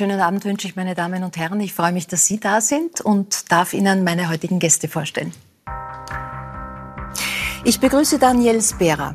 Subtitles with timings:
[0.00, 1.60] schönen Abend wünsche ich, meine Damen und Herren.
[1.60, 5.30] Ich freue mich, dass Sie da sind und darf Ihnen meine heutigen Gäste vorstellen.
[7.64, 9.14] Ich begrüße Danielle Spera.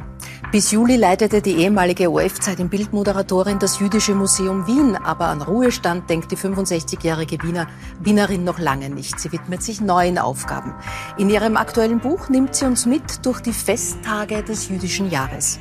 [0.52, 6.08] Bis Juli leitete die ehemalige OF-Zeit im Bildmoderatorin das Jüdische Museum Wien, aber an Ruhestand
[6.08, 7.68] denkt die 65-jährige Wiener,
[8.02, 9.20] Wienerin noch lange nicht.
[9.20, 10.76] Sie widmet sich neuen Aufgaben.
[11.18, 15.60] In ihrem aktuellen Buch nimmt sie uns mit durch die Festtage des jüdischen Jahres.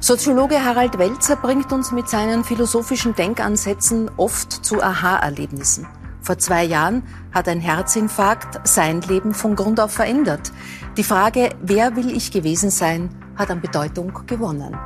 [0.00, 5.88] Soziologe Harald Welzer bringt uns mit seinen philosophischen Denkansätzen oft zu Aha-Erlebnissen.
[6.22, 7.02] Vor zwei Jahren
[7.32, 10.52] hat ein Herzinfarkt sein Leben von Grund auf verändert.
[10.96, 14.78] Die Frage, wer will ich gewesen sein, hat an Bedeutung gewonnen.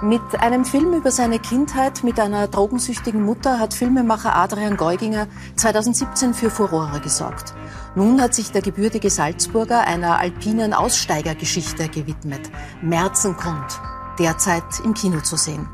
[0.00, 5.26] Mit einem Film über seine Kindheit mit einer drogensüchtigen Mutter hat Filmemacher Adrian Geuginger
[5.56, 7.52] 2017 für Furore gesorgt.
[7.96, 12.50] Nun hat sich der gebürtige Salzburger einer alpinen Aussteigergeschichte gewidmet.
[12.80, 13.80] Merzengrund
[14.20, 15.66] derzeit im Kino zu sehen.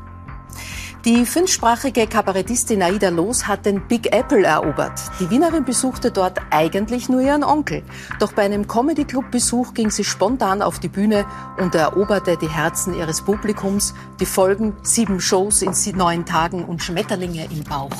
[1.05, 4.99] Die fünfsprachige Kabarettistin Aida Loos hat den Big Apple erobert.
[5.19, 7.83] Die Wienerin besuchte dort eigentlich nur ihren Onkel.
[8.19, 11.25] Doch bei einem Comedy-Club-Besuch ging sie spontan auf die Bühne
[11.59, 13.93] und eroberte die Herzen ihres Publikums.
[14.19, 17.91] Die Folgen sieben Shows in neun Tagen und Schmetterlinge im Bauch.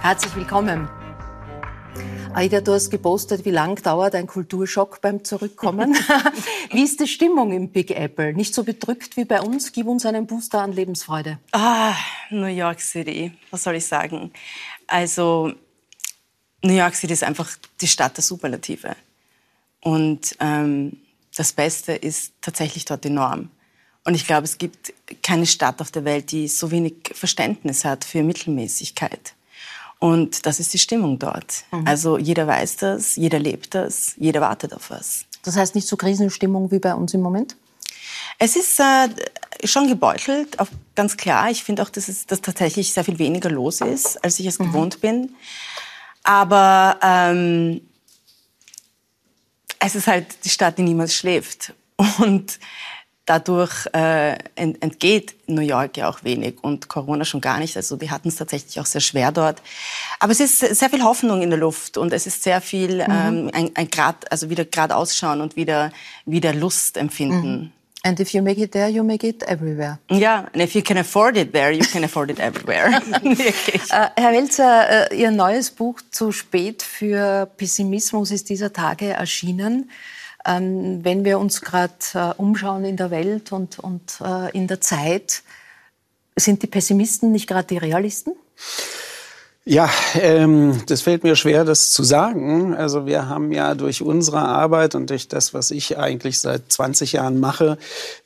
[0.00, 0.88] Herzlich willkommen.
[2.34, 5.94] Aida, du hast gepostet, wie lang dauert ein Kulturschock beim Zurückkommen.
[6.70, 8.32] wie ist die Stimmung im Big Apple?
[8.32, 9.72] Nicht so bedrückt wie bei uns?
[9.72, 11.38] Gib uns einen Booster an Lebensfreude.
[11.52, 11.94] Ah,
[12.30, 13.32] New York City.
[13.50, 14.32] Was soll ich sagen?
[14.86, 15.52] Also,
[16.62, 18.96] New York City ist einfach die Stadt der Superlative.
[19.80, 20.96] Und ähm,
[21.36, 23.50] das Beste ist tatsächlich dort die Norm.
[24.04, 28.04] Und ich glaube, es gibt keine Stadt auf der Welt, die so wenig Verständnis hat
[28.04, 29.34] für Mittelmäßigkeit.
[30.02, 31.62] Und das ist die Stimmung dort.
[31.70, 31.86] Mhm.
[31.86, 35.26] Also jeder weiß das, jeder lebt das, jeder wartet auf was.
[35.44, 37.54] Das heißt nicht so Krisenstimmung wie bei uns im Moment?
[38.40, 39.08] Es ist äh,
[39.62, 40.66] schon gebeutelt, auch
[40.96, 41.52] ganz klar.
[41.52, 44.58] Ich finde auch, dass es dass tatsächlich sehr viel weniger los ist, als ich es
[44.58, 44.64] mhm.
[44.64, 45.36] gewohnt bin.
[46.24, 47.80] Aber ähm,
[49.78, 51.74] es ist halt die Stadt, die niemals schläft.
[52.18, 52.58] Und
[53.24, 57.76] dadurch äh, entgeht New York ja auch wenig und Corona schon gar nicht.
[57.76, 59.62] Also die hatten es tatsächlich auch sehr schwer dort.
[60.18, 63.10] Aber es ist sehr viel Hoffnung in der Luft und es ist sehr viel mhm.
[63.10, 65.92] ähm, ein, ein Grad, also wieder gerade ausschauen und wieder
[66.26, 67.52] wieder Lust empfinden.
[67.52, 67.72] Mhm.
[68.04, 70.00] And if you make it there, you make it everywhere.
[70.10, 72.90] Ja, and if you can afford it there, you can afford it everywhere.
[73.22, 79.88] uh, Herr Welzer, uh, Ihr neues Buch Zu spät für Pessimismus ist dieser Tage erschienen.
[80.44, 84.80] Ähm, wenn wir uns gerade äh, umschauen in der Welt und, und äh, in der
[84.80, 85.42] Zeit,
[86.36, 88.34] sind die Pessimisten nicht gerade die Realisten?
[89.64, 92.74] Ja, ähm, das fällt mir schwer, das zu sagen.
[92.74, 97.12] Also wir haben ja durch unsere Arbeit und durch das, was ich eigentlich seit 20
[97.12, 97.78] Jahren mache,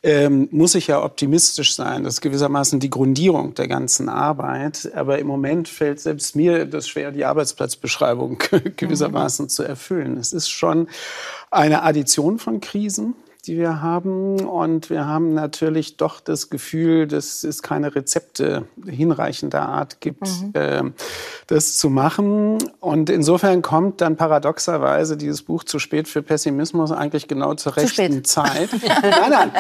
[0.03, 2.05] ähm, muss ich ja optimistisch sein.
[2.05, 4.91] Das ist gewissermaßen die Grundierung der ganzen Arbeit.
[4.95, 8.39] Aber im Moment fällt selbst mir das schwer, die Arbeitsplatzbeschreibung
[8.79, 9.51] gewissermaßen mhm.
[9.51, 10.17] zu erfüllen.
[10.17, 10.89] Es ist schon
[11.51, 13.15] eine Addition von Krisen
[13.47, 14.41] die wir haben.
[14.41, 20.51] Und wir haben natürlich doch das Gefühl, dass es keine Rezepte hinreichender Art gibt, mhm.
[20.55, 20.83] äh,
[21.47, 22.59] das zu machen.
[22.81, 27.81] Und insofern kommt dann paradoxerweise dieses Buch zu spät für Pessimismus eigentlich genau zur zu
[27.81, 28.27] rechten spät.
[28.27, 28.69] Zeit.
[29.03, 29.51] nein, nein,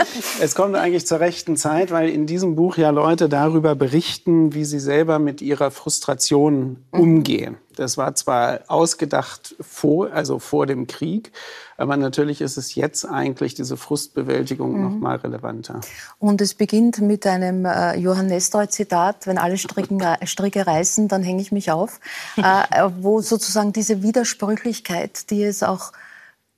[0.41, 4.65] es kommt eigentlich zur rechten Zeit, weil in diesem Buch ja Leute darüber berichten, wie
[4.65, 7.01] sie selber mit ihrer Frustration mhm.
[7.01, 7.57] umgehen.
[7.77, 11.33] Das war zwar ausgedacht vor, also vor dem Krieg,
[11.77, 14.83] aber natürlich ist es jetzt eigentlich diese Frustbewältigung mhm.
[14.83, 15.81] noch mal relevanter.
[16.19, 21.43] Und es beginnt mit einem äh, Johann Nestroy-Zitat, wenn alle Stricken, Stricke reißen, dann hänge
[21.43, 22.01] ich mich auf,
[22.37, 22.43] äh,
[22.99, 25.93] wo sozusagen diese Widersprüchlichkeit, die es auch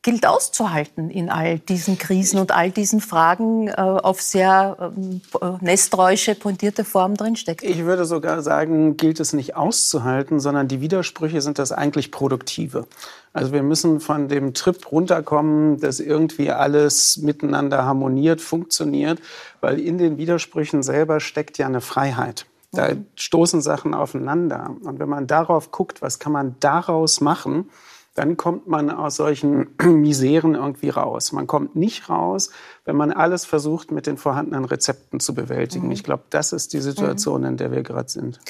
[0.03, 5.53] gilt auszuhalten in all diesen Krisen und all diesen Fragen äh, auf sehr ähm, äh,
[5.61, 7.65] nesträusche, pointierte Form drinsteckt.
[7.65, 12.87] Ich würde sogar sagen, gilt es nicht auszuhalten, sondern die Widersprüche sind das eigentlich Produktive.
[13.33, 19.21] Also wir müssen von dem Trip runterkommen, dass irgendwie alles miteinander harmoniert, funktioniert,
[19.61, 22.47] weil in den Widersprüchen selber steckt ja eine Freiheit.
[22.73, 23.07] Da mhm.
[23.17, 24.77] stoßen Sachen aufeinander.
[24.85, 27.71] Und wenn man darauf guckt, was kann man daraus machen,
[28.19, 31.31] dann kommt man aus solchen Miseren irgendwie raus.
[31.31, 32.51] Man kommt nicht raus,
[32.85, 35.87] wenn man alles versucht, mit den vorhandenen Rezepten zu bewältigen.
[35.87, 35.93] Mhm.
[35.93, 37.47] Ich glaube, das ist die Situation, mhm.
[37.47, 38.41] in der wir gerade sind.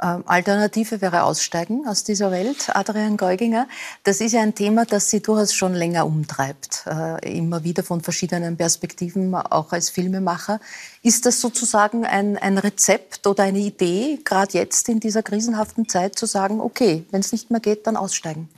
[0.00, 3.66] Ähm, Alternative wäre Aussteigen aus dieser Welt, Adrian Geuginger.
[4.04, 8.02] Das ist ja ein Thema, das Sie durchaus schon länger umtreibt, äh, immer wieder von
[8.02, 10.60] verschiedenen Perspektiven, auch als Filmemacher.
[11.02, 16.16] Ist das sozusagen ein, ein Rezept oder eine Idee, gerade jetzt in dieser krisenhaften Zeit
[16.16, 18.48] zu sagen, okay, wenn es nicht mehr geht, dann aussteigen?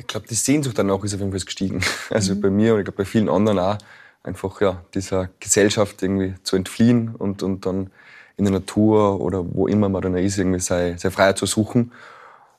[0.00, 1.80] Ich glaube, die Sehnsucht danach ist auf jeden Fall gestiegen.
[2.10, 2.40] Also mhm.
[2.40, 3.78] bei mir und ich glaube bei vielen anderen auch,
[4.22, 7.90] einfach ja, dieser Gesellschaft irgendwie zu entfliehen und, und dann
[8.36, 11.92] in der Natur oder wo immer man dann ist, irgendwie seine, seine Freiheit zu suchen.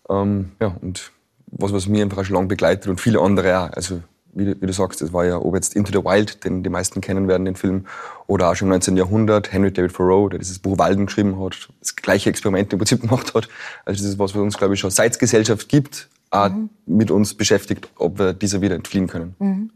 [0.10, 1.12] Ähm, ja, und
[1.48, 3.72] was, was mir einfach schon lange begleitet und viele andere auch.
[3.74, 4.02] Also
[4.34, 6.70] wie du, wie du sagst, das war ja, ob jetzt Into the Wild, den die
[6.70, 7.86] meisten kennen werden, den Film,
[8.28, 8.96] oder auch schon im 19.
[8.96, 13.02] Jahrhundert, Henry David Thoreau, der dieses Buch Walden geschrieben hat, das gleiche Experiment im Prinzip
[13.08, 13.50] gemacht hat.
[13.86, 16.70] Also das ist was, was uns, glaube ich, schon seit es Gesellschaft gibt, auch mhm.
[16.86, 19.36] mit uns beschäftigt, ob wir dieser wieder entfliehen können.
[19.40, 19.72] Mhm.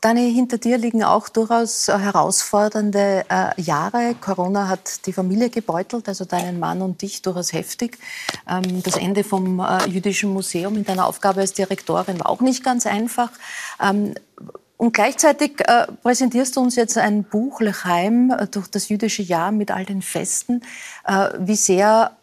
[0.00, 4.14] Dani, hinter dir liegen auch durchaus äh, herausfordernde äh, Jahre.
[4.20, 7.96] Corona hat die Familie gebeutelt, also deinen Mann und dich durchaus heftig.
[8.46, 12.62] Ähm, das Ende vom äh, Jüdischen Museum in deiner Aufgabe als Direktorin war auch nicht
[12.62, 13.30] ganz einfach.
[13.80, 14.12] Ähm,
[14.76, 19.52] und gleichzeitig äh, präsentierst du uns jetzt ein Buch, Lechaim, äh, durch das jüdische Jahr
[19.52, 20.60] mit all den Festen.
[21.06, 22.14] Äh, wie sehr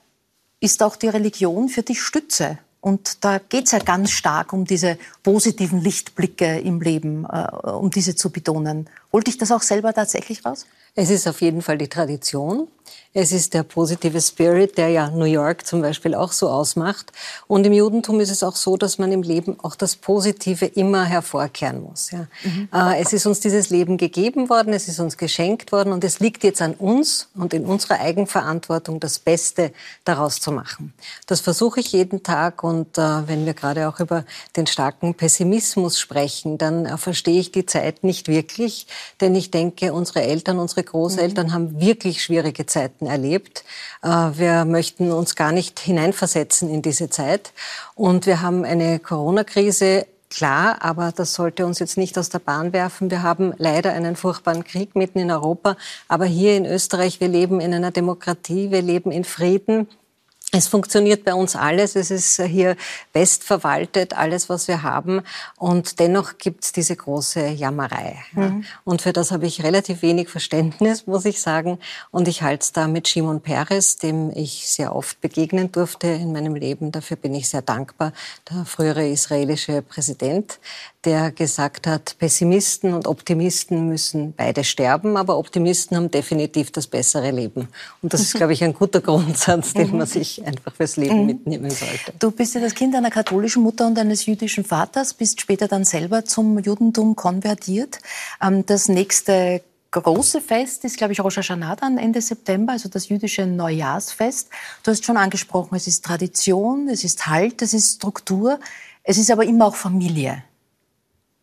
[0.59, 2.59] ist auch die Religion für dich Stütze?
[2.81, 7.91] Und da geht es ja ganz stark um diese positiven Lichtblicke im Leben, äh, um
[7.91, 8.89] diese zu betonen.
[9.13, 10.65] Holt dich das auch selber tatsächlich raus?
[10.95, 12.67] Es ist auf jeden Fall die Tradition.
[13.13, 17.11] Es ist der positive Spirit, der ja New York zum Beispiel auch so ausmacht.
[17.45, 21.03] Und im Judentum ist es auch so, dass man im Leben auch das Positive immer
[21.03, 22.11] hervorkehren muss.
[22.11, 22.27] Ja.
[22.43, 22.69] Mhm.
[22.73, 26.21] Äh, es ist uns dieses Leben gegeben worden, es ist uns geschenkt worden und es
[26.21, 29.73] liegt jetzt an uns und in unserer Eigenverantwortung, das Beste
[30.05, 30.93] daraus zu machen.
[31.27, 34.23] Das versuche ich jeden Tag und äh, wenn wir gerade auch über
[34.55, 38.87] den starken Pessimismus sprechen, dann äh, verstehe ich die Zeit nicht wirklich,
[39.19, 41.53] denn ich denke, unsere Eltern, unsere Großeltern mhm.
[41.53, 43.63] haben wirklich schwierige Zeiten Zeiten erlebt.
[44.01, 47.53] Äh, wir möchten uns gar nicht hineinversetzen in diese Zeit.
[47.95, 52.71] Und wir haben eine Corona-Krise Klar, aber das sollte uns jetzt nicht aus der Bahn
[52.71, 53.11] werfen.
[53.11, 55.75] Wir haben leider einen furchtbaren Krieg mitten in Europa.
[56.07, 59.89] Aber hier in Österreich, wir leben in einer Demokratie, wir leben in Frieden.
[60.53, 61.95] Es funktioniert bei uns alles.
[61.95, 62.75] Es ist hier
[63.13, 65.21] bestverwaltet, alles, was wir haben.
[65.57, 68.17] Und dennoch gibt es diese große Jammerei.
[68.33, 68.65] Mhm.
[68.83, 71.79] Und für das habe ich relativ wenig Verständnis, muss ich sagen.
[72.11, 76.33] Und ich halte es da mit Shimon Peres, dem ich sehr oft begegnen durfte in
[76.33, 76.91] meinem Leben.
[76.91, 78.11] Dafür bin ich sehr dankbar.
[78.49, 80.59] Der frühere israelische Präsident,
[81.05, 87.31] der gesagt hat, Pessimisten und Optimisten müssen beide sterben, aber Optimisten haben definitiv das bessere
[87.31, 87.67] Leben.
[88.03, 91.25] Und das ist, glaube ich, ein guter Grundsatz, den man sich einfach fürs Leben mhm.
[91.25, 92.13] mitnehmen sollte.
[92.19, 95.85] Du bist ja das Kind einer katholischen Mutter und eines jüdischen Vaters, bist später dann
[95.85, 97.97] selber zum Judentum konvertiert.
[98.41, 103.09] Ähm, das nächste große Fest ist, glaube ich, Rosh Hashanah dann Ende September, also das
[103.09, 104.49] jüdische Neujahrsfest.
[104.83, 108.59] Du hast schon angesprochen, es ist Tradition, es ist Halt, es ist Struktur,
[109.03, 110.43] es ist aber immer auch Familie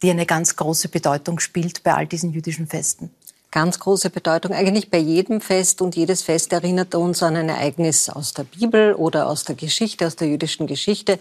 [0.03, 3.11] die eine ganz große Bedeutung spielt bei all diesen jüdischen Festen
[3.51, 4.53] ganz große Bedeutung.
[4.53, 8.93] Eigentlich bei jedem Fest und jedes Fest erinnert uns an ein Ereignis aus der Bibel
[8.93, 11.19] oder aus der Geschichte, aus der jüdischen Geschichte.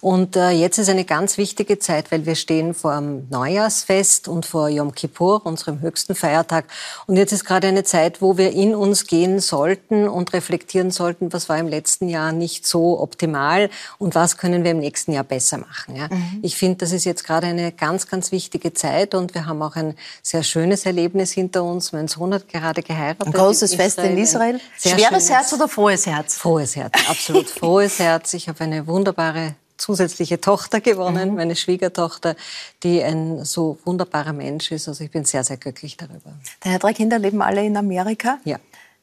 [0.00, 4.44] Und äh, jetzt ist eine ganz wichtige Zeit, weil wir stehen vor dem Neujahrsfest und
[4.44, 6.66] vor Yom Kippur, unserem höchsten Feiertag.
[7.06, 11.32] Und jetzt ist gerade eine Zeit, wo wir in uns gehen sollten und reflektieren sollten,
[11.32, 15.24] was war im letzten Jahr nicht so optimal und was können wir im nächsten Jahr
[15.24, 15.96] besser machen.
[15.96, 16.08] Ja?
[16.10, 16.40] Mhm.
[16.42, 19.76] Ich finde, das ist jetzt gerade eine ganz, ganz wichtige Zeit und wir haben auch
[19.76, 21.92] ein sehr schönes Erlebnis hinter uns uns.
[21.92, 23.26] Mein Sohn hat gerade geheiratet.
[23.26, 24.60] Ein großes Fest in Israel.
[24.78, 26.36] Schweres schönes, Herz oder frohes Herz?
[26.36, 28.34] Frohes Herz, absolut frohes Herz.
[28.34, 31.36] Ich habe eine wunderbare zusätzliche Tochter gewonnen, mhm.
[31.36, 32.36] meine Schwiegertochter,
[32.82, 34.88] die ein so wunderbarer Mensch ist.
[34.88, 36.32] Also ich bin sehr, sehr glücklich darüber.
[36.60, 38.38] Deine drei Kinder leben alle in Amerika?
[38.44, 38.58] Ja.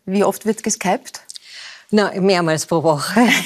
[0.06, 1.22] Wie oft wird geskypt?
[1.90, 3.22] Na, mehrmals pro Woche.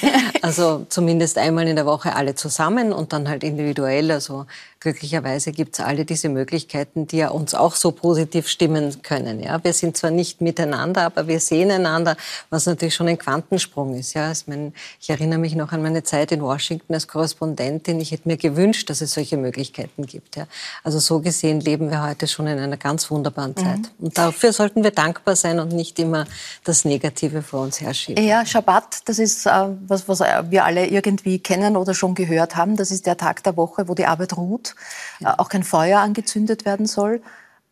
[0.44, 4.10] Also zumindest einmal in der Woche alle zusammen und dann halt individuell.
[4.10, 4.48] Also
[4.82, 9.42] glücklicherweise gibt es alle diese Möglichkeiten, die ja uns auch so positiv stimmen können.
[9.42, 12.18] Ja, wir sind zwar nicht miteinander, aber wir sehen einander,
[12.50, 14.14] was natürlich schon ein Quantensprung ist.
[14.16, 18.00] Ja, ich, meine, ich erinnere mich noch an meine Zeit in Washington als Korrespondentin.
[18.02, 20.36] Ich hätte mir gewünscht, dass es solche Möglichkeiten gibt.
[20.36, 20.48] Ja,
[20.84, 23.78] also so gesehen leben wir heute schon in einer ganz wunderbaren Zeit.
[23.78, 24.06] Mhm.
[24.06, 26.26] Und dafür sollten wir dankbar sein und nicht immer
[26.64, 28.24] das Negative vor uns herschieben.
[28.24, 29.52] Ja, Schabbat, das ist äh,
[29.88, 32.78] was, was wir alle irgendwie kennen oder schon gehört haben.
[32.78, 34.71] Das ist der Tag der Woche, wo die Arbeit ruht,
[35.20, 35.34] ja.
[35.34, 37.22] Äh, auch kein Feuer angezündet werden soll,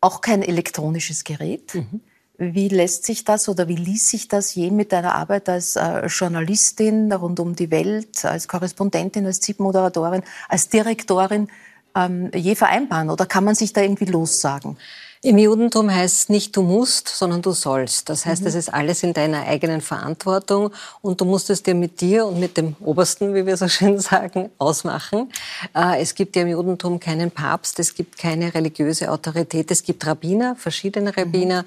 [0.00, 1.74] auch kein elektronisches Gerät.
[1.74, 2.00] Mhm.
[2.38, 6.06] Wie lässt sich das oder wie ließ sich das je mit deiner Arbeit als äh,
[6.06, 11.48] Journalistin rund um die Welt, als Korrespondentin, als ZIP-Moderatorin, als Direktorin
[11.94, 13.10] ähm, je vereinbaren?
[13.10, 14.78] Oder kann man sich da irgendwie lossagen?
[15.22, 18.08] Im Judentum heißt es nicht du musst, sondern du sollst.
[18.08, 18.48] Das heißt, mhm.
[18.48, 20.70] es ist alles in deiner eigenen Verantwortung
[21.02, 23.98] und du musst es dir mit dir und mit dem Obersten, wie wir so schön
[23.98, 25.30] sagen, ausmachen.
[25.76, 30.06] Äh, es gibt ja im Judentum keinen Papst, es gibt keine religiöse Autorität, es gibt
[30.06, 31.66] Rabbiner, verschiedene Rabbiner mhm.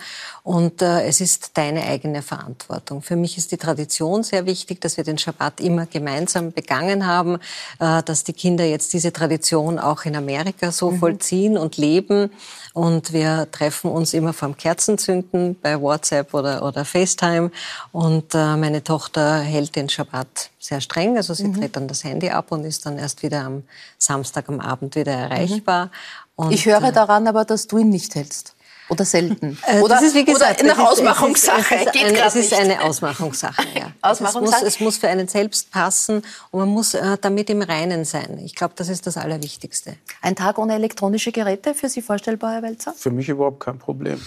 [0.51, 3.03] und äh, es ist deine eigene Verantwortung.
[3.03, 7.35] Für mich ist die Tradition sehr wichtig, dass wir den Schabbat immer gemeinsam begangen haben,
[7.79, 10.97] äh, dass die Kinder jetzt diese Tradition auch in Amerika so mhm.
[10.97, 12.31] vollziehen und leben
[12.73, 17.51] und wir treffen uns immer vorm Kerzenzünden bei WhatsApp oder, oder FaceTime.
[17.91, 21.15] Und äh, meine Tochter hält den Schabbat sehr streng.
[21.17, 21.59] Also sie mhm.
[21.59, 23.63] dreht dann das Handy ab und ist dann erst wieder am
[23.99, 25.85] Samstag am Abend wieder erreichbar.
[25.85, 25.91] Mhm.
[26.35, 28.52] Und, ich höre äh, daran aber, dass du ihn nicht hältst.
[28.89, 29.57] Oder selten.
[29.65, 31.75] Äh, oder, das ist, wie gesagt, oder nach Ausmachungssache.
[31.75, 33.63] Es ist, es ist, eine, es ist eine Ausmachungssache.
[33.75, 33.91] Ja.
[34.01, 34.63] Ausmachungssache.
[34.63, 36.21] Es, muss, es muss für einen selbst passen
[36.51, 38.39] und man muss äh, damit im Reinen sein.
[38.43, 39.95] Ich glaube, das ist das Allerwichtigste.
[40.21, 42.93] Ein Tag ohne elektronische Geräte für Sie vorstellbar, Herr Welzer?
[42.93, 44.19] Für mich überhaupt kein Problem.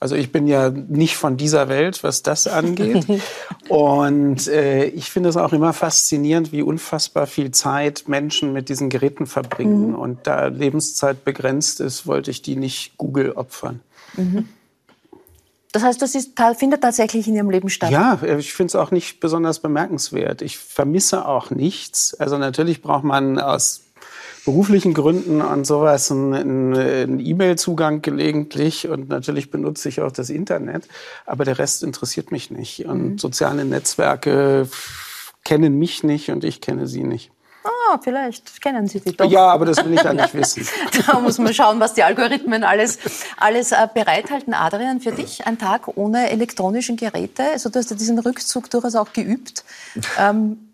[0.00, 3.04] Also ich bin ja nicht von dieser Welt, was das angeht.
[3.68, 8.90] Und äh, ich finde es auch immer faszinierend, wie unfassbar viel Zeit Menschen mit diesen
[8.90, 9.88] Geräten verbringen.
[9.88, 9.94] Mhm.
[9.96, 13.80] Und da Lebenszeit begrenzt ist, wollte ich die nicht Google opfern.
[14.16, 14.48] Mhm.
[15.72, 17.90] Das heißt, das ist, findet tatsächlich in Ihrem Leben statt?
[17.90, 20.40] Ja, ich finde es auch nicht besonders bemerkenswert.
[20.40, 22.14] Ich vermisse auch nichts.
[22.14, 23.82] Also natürlich braucht man aus
[24.44, 30.88] beruflichen Gründen und sowas einen E-Mail-Zugang gelegentlich und natürlich benutze ich auch das Internet,
[31.26, 32.86] aber der Rest interessiert mich nicht.
[32.86, 33.18] Und mhm.
[33.18, 34.68] soziale Netzwerke
[35.44, 37.30] kennen mich nicht und ich kenne sie nicht.
[37.64, 39.30] Ah, vielleicht kennen Sie die doch.
[39.30, 40.66] Ja, aber das will ich ja nicht wissen.
[41.06, 42.98] da muss man schauen, was die Algorithmen alles,
[43.36, 44.54] alles äh, bereithalten.
[44.54, 47.44] Adrian, für dich ein Tag ohne elektronischen Geräte.
[47.52, 49.64] Also du hast ja diesen Rückzug durchaus auch geübt.
[50.18, 50.67] Ähm,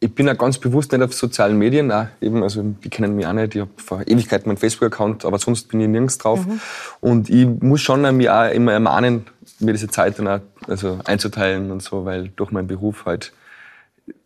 [0.00, 1.90] ich bin ja ganz bewusst nicht auf sozialen Medien.
[1.90, 3.54] Auch eben, also die kennen mich auch nicht.
[3.54, 6.46] Ich habe vor Ewigkeiten meinen Facebook-Account, aber sonst bin ich nirgends drauf.
[6.46, 6.60] Mhm.
[7.00, 9.26] Und ich muss schon mich auch immer ermahnen,
[9.58, 13.32] mir diese Zeit dann auch also einzuteilen und so, weil durch meinen Beruf halt,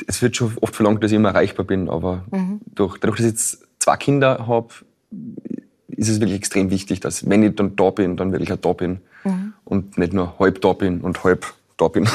[0.07, 2.61] es wird schon oft verlangt, dass ich immer erreichbar bin, aber mhm.
[2.75, 4.69] durch, dadurch, dass ich jetzt zwei Kinder habe,
[5.89, 8.73] ist es wirklich extrem wichtig, dass wenn ich dann da bin, dann wirklich auch da
[8.75, 9.55] bin mhm.
[9.65, 11.47] und nicht nur halb da bin und halb
[11.83, 12.09] da bin.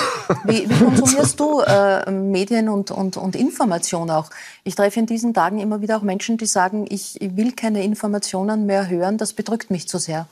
[0.46, 4.30] Wie, wie konsumierst du äh, Medien und, und, und Information auch?
[4.64, 8.66] Ich treffe in diesen Tagen immer wieder auch Menschen, die sagen, ich will keine Informationen
[8.66, 10.28] mehr hören, das bedrückt mich zu sehr.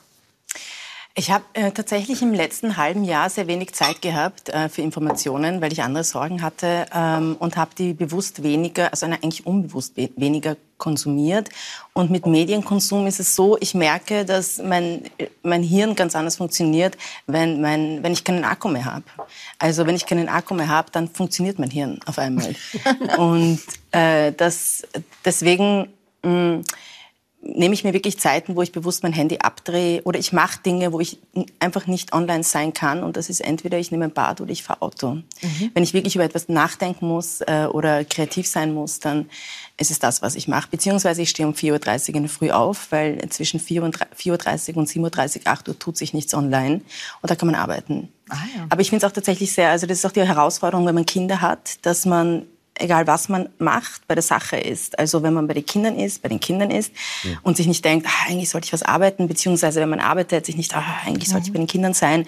[1.18, 5.62] Ich habe äh, tatsächlich im letzten halben Jahr sehr wenig Zeit gehabt äh, für Informationen,
[5.62, 10.10] weil ich andere Sorgen hatte ähm, und habe die bewusst weniger, also eigentlich unbewusst we
[10.16, 11.48] weniger konsumiert.
[11.92, 15.02] Und mit Medienkonsum ist es so, ich merke, dass mein,
[15.42, 19.04] mein Hirn ganz anders funktioniert, wenn, mein, wenn ich keinen Akku mehr habe.
[19.58, 22.54] Also wenn ich keinen Akku mehr habe, dann funktioniert mein Hirn auf einmal.
[23.18, 23.60] und
[23.92, 24.86] äh, das,
[25.24, 25.88] deswegen...
[26.22, 26.62] Mh,
[27.54, 30.92] nehme ich mir wirklich Zeiten, wo ich bewusst mein Handy abdrehe oder ich mache Dinge,
[30.92, 31.18] wo ich
[31.60, 33.02] einfach nicht online sein kann.
[33.02, 35.14] Und das ist entweder ich nehme ein Bad oder ich fahre Auto.
[35.14, 35.70] Mhm.
[35.74, 39.28] Wenn ich wirklich über etwas nachdenken muss äh, oder kreativ sein muss, dann
[39.76, 40.68] ist es das, was ich mache.
[40.70, 44.88] Beziehungsweise ich stehe um 4.30 Uhr in der Früh auf, weil zwischen 4.30 Uhr und
[44.88, 46.80] 7.30 Uhr, 8 Uhr tut sich nichts online.
[47.22, 48.08] Und da kann man arbeiten.
[48.28, 48.66] Ah, ja.
[48.70, 51.06] Aber ich finde es auch tatsächlich sehr, also das ist auch die Herausforderung, wenn man
[51.06, 52.46] Kinder hat, dass man
[52.78, 54.98] egal was man macht, bei der Sache ist.
[54.98, 56.92] Also wenn man bei den Kindern ist, bei den Kindern ist
[57.24, 57.38] mhm.
[57.42, 60.56] und sich nicht denkt, ah, eigentlich sollte ich was arbeiten, beziehungsweise wenn man arbeitet, sich
[60.56, 62.26] nicht, ah, eigentlich sollte ich bei den Kindern sein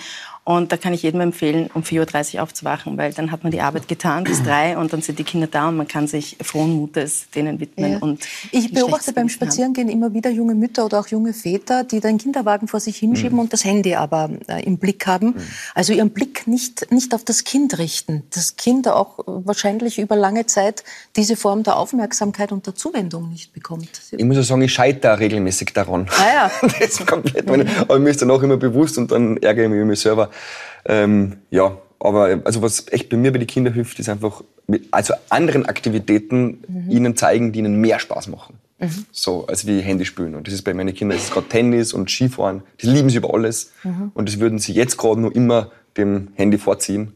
[0.49, 3.61] und da kann ich jedem empfehlen, um 4.30 Uhr aufzuwachen, weil dann hat man die
[3.61, 6.71] Arbeit getan bis drei und dann sind die Kinder da und man kann sich frohen
[6.71, 7.93] Mutes denen widmen.
[7.93, 7.99] Ja.
[7.99, 12.17] Und ich beobachte beim Spazierengehen immer wieder junge Mütter oder auch junge Väter, die den
[12.17, 13.41] Kinderwagen vor sich hinschieben mhm.
[13.41, 15.27] und das Handy aber äh, im Blick haben.
[15.27, 15.43] Mhm.
[15.75, 18.23] Also ihren Blick nicht, nicht auf das Kind richten.
[18.33, 20.83] Das Kind auch wahrscheinlich über lange Zeit
[21.17, 23.91] diese Form der Aufmerksamkeit und der Zuwendung nicht bekommt.
[24.13, 26.09] Ich muss ja sagen, ich scheitere regelmäßig daran.
[26.19, 26.51] Ah ja.
[26.63, 29.69] das ist komplett meine, aber mir ist dann auch immer bewusst und dann ärgere ich
[29.69, 30.31] mich über mich selber.
[30.85, 34.89] Ähm, ja, aber also was echt bei mir bei den Kindern hilft, ist einfach mit,
[34.91, 36.91] also anderen Aktivitäten mhm.
[36.91, 38.57] ihnen zeigen, die ihnen mehr Spaß machen.
[38.79, 39.07] Mhm.
[39.11, 40.35] So, als wie Handy spielen.
[40.35, 42.63] Und das ist bei meinen Kindern, ist gerade Tennis und Skifahren.
[42.81, 43.73] Das lieben sie über alles.
[43.83, 44.13] Mhm.
[44.15, 47.15] Und das würden sie jetzt gerade nur immer dem Handy vorziehen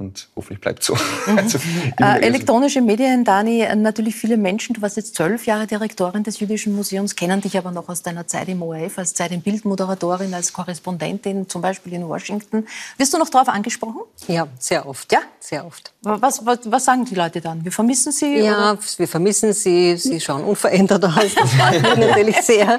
[0.00, 0.94] und hoffentlich bleibt so.
[1.26, 1.38] Mhm.
[1.38, 1.58] also,
[2.00, 6.74] äh, elektronische Medien, Dani, natürlich viele Menschen, du warst jetzt zwölf Jahre Direktorin des Jüdischen
[6.74, 10.52] Museums, kennen dich aber noch aus deiner Zeit im ORF, als Zeit im Bildmoderatorin, als
[10.52, 12.66] Korrespondentin, zum Beispiel in Washington.
[12.96, 14.00] Wirst du noch darauf angesprochen?
[14.26, 15.12] Ja, sehr oft.
[15.12, 15.20] Ja?
[15.38, 15.92] Sehr oft.
[16.02, 17.64] Was, was, was sagen die Leute dann?
[17.64, 18.38] Wir vermissen sie?
[18.38, 18.78] Ja, oder?
[18.96, 19.96] wir vermissen sie.
[19.96, 21.34] Sie schauen unverändert aus.
[21.34, 22.78] Das freut mich natürlich sehr.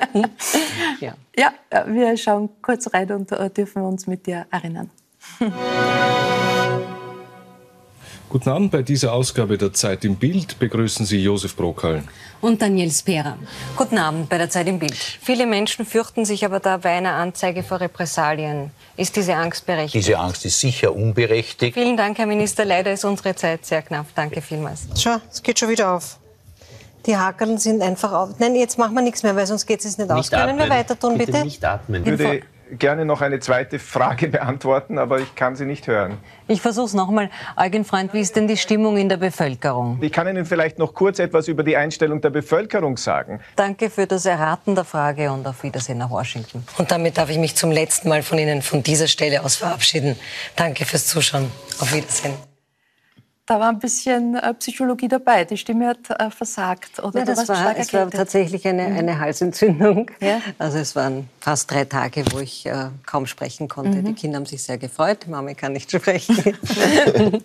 [0.99, 1.13] ja.
[1.35, 1.53] ja,
[1.85, 4.89] wir schauen kurz rein und äh, dürfen uns mit dir erinnern.
[8.31, 10.57] Guten Abend bei dieser Ausgabe der Zeit im Bild.
[10.57, 12.01] Begrüßen Sie Josef Brockal.
[12.39, 13.37] Und Daniel Spera.
[13.75, 14.95] Guten Abend bei der Zeit im Bild.
[14.95, 18.71] Viele Menschen fürchten sich aber da bei einer Anzeige vor Repressalien.
[18.95, 20.07] Ist diese Angst berechtigt?
[20.07, 21.73] Diese Angst ist sicher unberechtigt.
[21.73, 22.63] Vielen Dank, Herr Minister.
[22.63, 24.05] Leider ist unsere Zeit sehr knapp.
[24.15, 24.87] Danke vielmals.
[24.97, 26.17] Schau, es geht schon wieder auf.
[27.05, 28.29] Die Hakeln sind einfach auf.
[28.39, 30.31] Nein, jetzt machen wir nichts mehr, weil sonst geht es nicht, nicht aus.
[30.31, 31.33] Können wir weiter tun, bitte?
[31.33, 31.43] bitte?
[31.43, 32.05] Nicht atmen.
[32.05, 32.43] Ich würde
[32.77, 36.17] gerne noch eine zweite Frage beantworten, aber ich kann sie nicht hören.
[36.47, 37.29] Ich versuche es nochmal.
[37.57, 39.97] Eugen Freund, wie ist denn die Stimmung in der Bevölkerung?
[40.01, 43.39] Ich kann Ihnen vielleicht noch kurz etwas über die Einstellung der Bevölkerung sagen.
[43.55, 46.63] Danke für das Erraten der Frage und auf Wiedersehen nach Washington.
[46.77, 50.15] Und damit darf ich mich zum letzten Mal von Ihnen von dieser Stelle aus verabschieden.
[50.55, 51.51] Danke fürs Zuschauen.
[51.79, 52.50] Auf Wiedersehen.
[53.51, 55.43] Da war ein bisschen äh, Psychologie dabei.
[55.43, 57.03] Die Stimme hat äh, versagt.
[57.03, 58.97] Oder ja, das war, es war tatsächlich eine, Mhm.
[58.97, 60.09] eine Halsentzündung.
[60.21, 60.39] Ja.
[60.57, 63.97] Also es waren fast drei Tage, wo ich äh, kaum sprechen konnte.
[63.97, 64.05] Mhm.
[64.05, 65.25] Die Kinder haben sich sehr gefreut.
[65.25, 66.37] Die Mami kann nicht sprechen.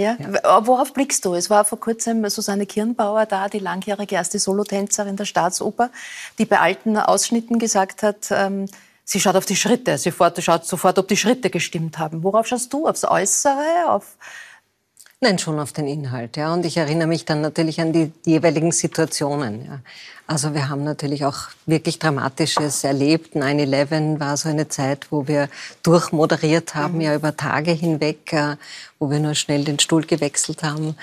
[0.00, 0.16] Ja.
[0.16, 1.34] W- Worauf blickst du?
[1.34, 5.90] Es war vor kurzem Susanne Kirnbauer da, die langjährige erste Solotänzerin der Staatsoper,
[6.38, 8.66] die bei alten Ausschnitten gesagt hat, ähm,
[9.04, 12.22] sie schaut auf die Schritte, sie schaut sofort, ob die Schritte gestimmt haben.
[12.22, 12.86] Worauf schaust du?
[12.86, 13.88] Aufs Äußere?
[13.88, 14.16] Auf
[15.20, 16.54] Nein, schon auf den Inhalt, ja.
[16.54, 19.80] Und ich erinnere mich dann natürlich an die, die jeweiligen Situationen, ja.
[20.28, 23.34] Also wir haben natürlich auch wirklich Dramatisches erlebt.
[23.34, 25.48] 9-11 war so eine Zeit, wo wir
[25.82, 28.56] durchmoderiert haben, ja über Tage hinweg, äh,
[28.98, 30.94] wo wir nur schnell den Stuhl gewechselt haben.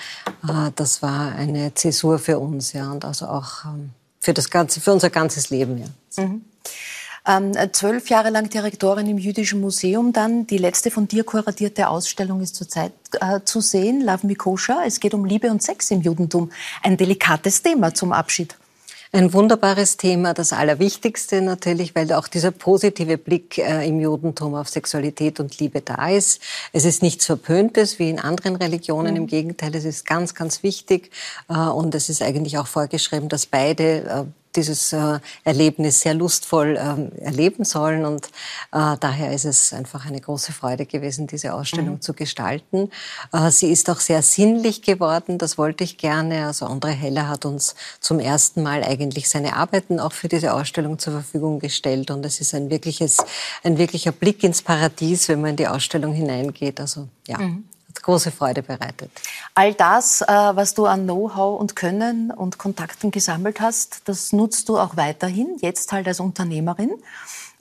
[0.48, 2.90] Äh, das war eine Zäsur für uns, ja.
[2.90, 6.24] Und also auch ähm, für das ganze, für unser ganzes Leben, ja.
[7.26, 10.46] Ähm, zwölf Jahre lang Direktorin im Jüdischen Museum dann.
[10.46, 14.82] Die letzte von dir kuratierte Ausstellung ist zurzeit äh, zu sehen, Love Me Kosher.
[14.86, 16.50] Es geht um Liebe und Sex im Judentum.
[16.82, 18.56] Ein delikates Thema zum Abschied.
[19.12, 24.68] Ein wunderbares Thema, das Allerwichtigste natürlich, weil auch dieser positive Blick äh, im Judentum auf
[24.68, 26.42] Sexualität und Liebe da ist.
[26.72, 29.20] Es ist nichts Verpöntes wie in anderen Religionen, Mhm.
[29.22, 31.12] im Gegenteil, es ist ganz, ganz wichtig
[31.48, 34.24] äh, und es ist eigentlich auch vorgeschrieben, dass beide äh,
[34.56, 38.04] dieses äh, Erlebnis sehr lustvoll ähm, erleben sollen.
[38.04, 38.26] Und
[38.72, 42.00] äh, daher ist es einfach eine große Freude gewesen, diese Ausstellung Mhm.
[42.00, 42.90] zu gestalten.
[43.32, 46.46] Äh, sie ist auch sehr sinnlich geworden, das wollte ich gerne.
[46.46, 50.98] Also André Heller hat uns zum ersten Mal eigentlich seine Arbeiten auch für diese Ausstellung
[50.98, 52.10] zur Verfügung gestellt.
[52.10, 53.18] Und es ist ein, wirkliches,
[53.62, 56.80] ein wirklicher Blick ins Paradies, wenn man in die Ausstellung hineingeht.
[56.80, 57.75] Also ja, hat
[58.06, 59.10] große Freude bereitet.
[59.54, 64.68] All das, äh, was du an Know-how und Können und Kontakten gesammelt hast, das nutzt
[64.68, 66.92] du auch weiterhin, jetzt halt als Unternehmerin.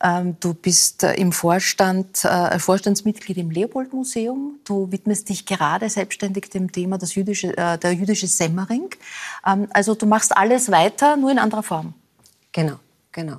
[0.04, 4.60] Ähm, Du bist äh, im Vorstand, äh, Vorstandsmitglied im Leopold-Museum.
[4.64, 7.52] Du widmest dich gerade selbstständig dem Thema das jüdische,
[7.84, 8.90] der jüdische Semmering.
[9.46, 11.94] Ähm, Also du machst alles weiter, nur in anderer Form.
[12.52, 12.78] Genau,
[13.12, 13.38] genau.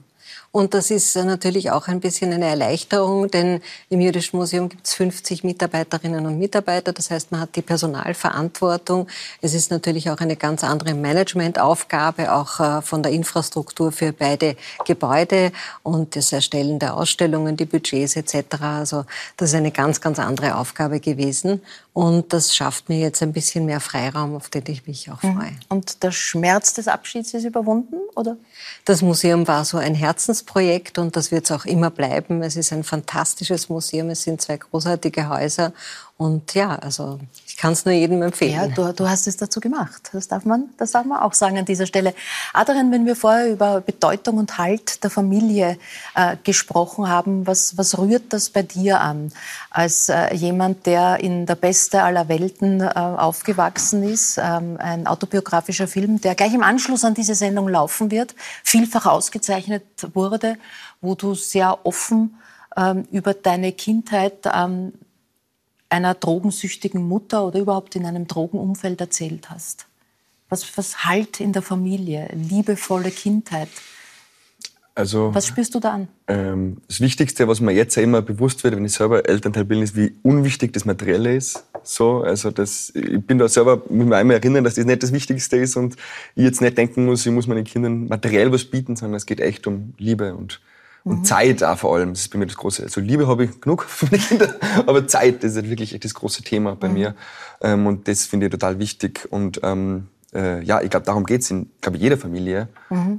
[0.56, 4.94] Und das ist natürlich auch ein bisschen eine Erleichterung, denn im Jüdischen Museum gibt es
[4.94, 6.94] 50 Mitarbeiterinnen und Mitarbeiter.
[6.94, 9.06] Das heißt, man hat die Personalverantwortung.
[9.42, 14.56] Es ist natürlich auch eine ganz andere Managementaufgabe, auch äh, von der Infrastruktur für beide
[14.86, 18.62] Gebäude und das Erstellen der Ausstellungen, die Budgets etc.
[18.62, 19.04] Also
[19.36, 21.60] das ist eine ganz, ganz andere Aufgabe gewesen.
[21.96, 25.56] Und das schafft mir jetzt ein bisschen mehr Freiraum, auf den ich mich auch freue.
[25.70, 28.36] Und der Schmerz des Abschieds ist überwunden, oder?
[28.84, 32.42] Das Museum war so ein Herzensprojekt und das wird es auch immer bleiben.
[32.42, 35.72] Es ist ein fantastisches Museum, es sind zwei großartige Häuser
[36.18, 38.72] und ja, also ich kann es nur jedem Ja, empfehlen.
[38.74, 40.08] du, du hast es dazu gemacht.
[40.12, 42.14] Das darf man, das darf man auch sagen an dieser Stelle.
[42.54, 45.78] Adrian, wenn wir vorher über Bedeutung und Halt der Familie
[46.14, 49.30] äh, gesprochen haben, was, was rührt das bei dir an?
[49.68, 55.86] Als äh, jemand, der in der Beste aller Welten äh, aufgewachsen ist, ähm, ein autobiografischer
[55.86, 60.56] Film, der gleich im Anschluss an diese Sendung laufen wird, vielfach ausgezeichnet wurde,
[61.02, 62.38] wo du sehr offen
[62.74, 64.94] ähm, über deine Kindheit ähm,
[65.88, 69.86] einer drogensüchtigen Mutter oder überhaupt in einem Drogenumfeld erzählt hast?
[70.48, 73.68] Was, was Halt in der Familie, liebevolle Kindheit,
[74.94, 76.08] Also, was spürst du da an?
[76.28, 79.94] ähm, das Wichtigste, was mir jetzt immer bewusst wird, wenn ich selber Elternteil bin, ist,
[79.96, 81.64] wie unwichtig das Materielle ist.
[81.82, 85.12] So, also das, ich bin da selber, muss mir einmal erinnern, dass das nicht das
[85.12, 85.96] Wichtigste ist und
[86.34, 89.40] ich jetzt nicht denken muss, ich muss meinen Kindern materiell was bieten, sondern es geht
[89.40, 90.60] echt um Liebe und,
[91.06, 92.10] und Zeit auch vor allem.
[92.10, 92.82] Das ist bei mir das große.
[92.82, 94.54] Also Liebe habe ich genug für meine Kinder,
[94.86, 97.14] aber Zeit, das ist halt wirklich das große Thema bei mir.
[97.60, 99.26] Ähm, und das finde ich total wichtig.
[99.30, 102.68] Und ähm, äh, ja, ich glaube, darum geht's in, glaube ich, jeder Familie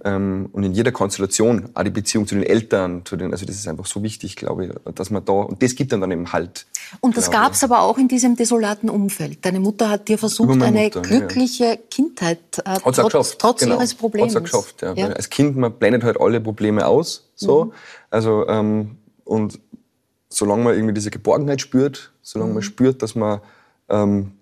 [0.04, 3.56] ähm, und in jeder Konstellation, auch die Beziehung zu den Eltern, zu den, also das
[3.56, 6.32] ist einfach so wichtig, glaube ich, dass man da, und das gibt dann dann eben
[6.34, 6.66] Halt.
[7.02, 9.46] Und das gab es aber auch in diesem desolaten Umfeld.
[9.46, 11.02] Deine Mutter hat dir versucht, eine Mutter, ja.
[11.02, 13.40] glückliche Kindheit äh, trotz, geschafft.
[13.40, 13.76] trotz genau.
[13.76, 14.36] ihres Problems.
[14.36, 14.94] Hat's geschafft, ja.
[14.94, 15.08] Ja.
[15.08, 17.66] Als Kind, man blendet halt alle Probleme aus, so.
[17.66, 17.72] Mhm.
[18.10, 19.60] Also, ähm, und
[20.30, 22.56] solange man irgendwie diese Geborgenheit spürt, solange Mhm.
[22.56, 23.42] man spürt, dass man
[23.90, 24.34] ähm,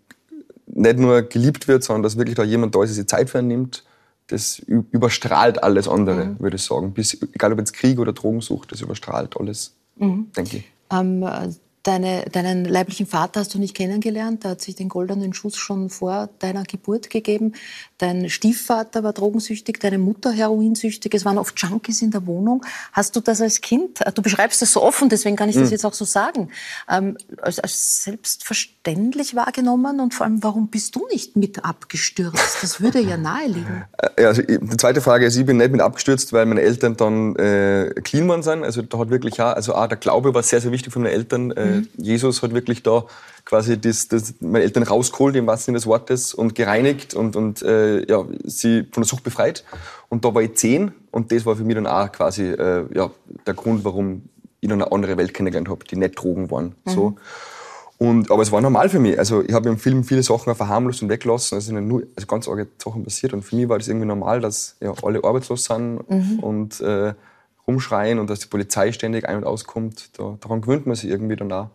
[0.68, 3.40] nicht nur geliebt wird, sondern dass wirklich da jemand da ist, der sich Zeit für
[3.40, 3.84] einen nimmt,
[4.28, 6.40] das überstrahlt alles andere, Mhm.
[6.40, 6.94] würde ich sagen.
[6.94, 10.32] Bis, egal ob jetzt Krieg oder Drogensucht, das überstrahlt alles, Mhm.
[10.36, 10.64] denke ich.
[10.92, 11.50] Ähm, äh,
[11.86, 14.44] deine, deinen leiblichen Vater hast du nicht kennengelernt.
[14.44, 17.54] Der hat sich den goldenen Schuss schon vor deiner Geburt gegeben.
[18.00, 21.14] Dein Stiefvater war drogensüchtig, deine Mutter heroinsüchtig.
[21.14, 22.66] Es waren oft Junkies in der Wohnung.
[22.92, 25.72] Hast du das als Kind, du beschreibst das so offen, deswegen kann ich das Mhm.
[25.72, 26.50] jetzt auch so sagen,
[26.90, 30.00] ähm, als, als selbstverständlich wahrgenommen?
[30.00, 32.58] Und vor allem, warum bist du nicht mit abgestürzt?
[32.62, 33.86] Das würde ja naheliegen.
[33.98, 36.96] Äh, Ja, also die zweite Frage ist, ich bin nicht mit abgestürzt, weil meine Eltern
[36.98, 38.64] dann äh, clean waren sind.
[38.64, 41.12] Also da hat wirklich auch, also auch der Glaube war sehr, sehr wichtig für meine
[41.14, 41.52] Eltern.
[41.52, 41.88] Äh, Mhm.
[41.98, 43.06] Jesus hat wirklich da
[43.46, 47.62] quasi das, das, meine Eltern rausgeholt im wahrsten Sinne des Wortes und gereinigt und, und
[47.62, 49.64] äh, ja, sie von der Sucht befreit.
[50.10, 53.12] Und da war ich zehn und das war für mich dann auch quasi äh, ja,
[53.46, 54.24] der Grund, warum
[54.62, 56.76] ich dann eine andere Welt kennengelernt habe, die nicht Drogen waren.
[56.86, 57.16] So.
[57.98, 59.18] Und, aber es war normal für mich.
[59.18, 61.56] Also ich habe im Film viele Sachen auch verharmlost und weggelassen.
[61.56, 63.34] Also, sind nur, also ganz arge Sachen passiert.
[63.34, 66.40] Und für mich war das irgendwie normal, dass ja, alle arbeitslos sind Mhm.
[66.40, 67.14] und äh,
[67.68, 70.10] rumschreien und dass die Polizei ständig ein- und auskommt.
[70.18, 71.70] Da, daran gewöhnt man sich irgendwie dann auch.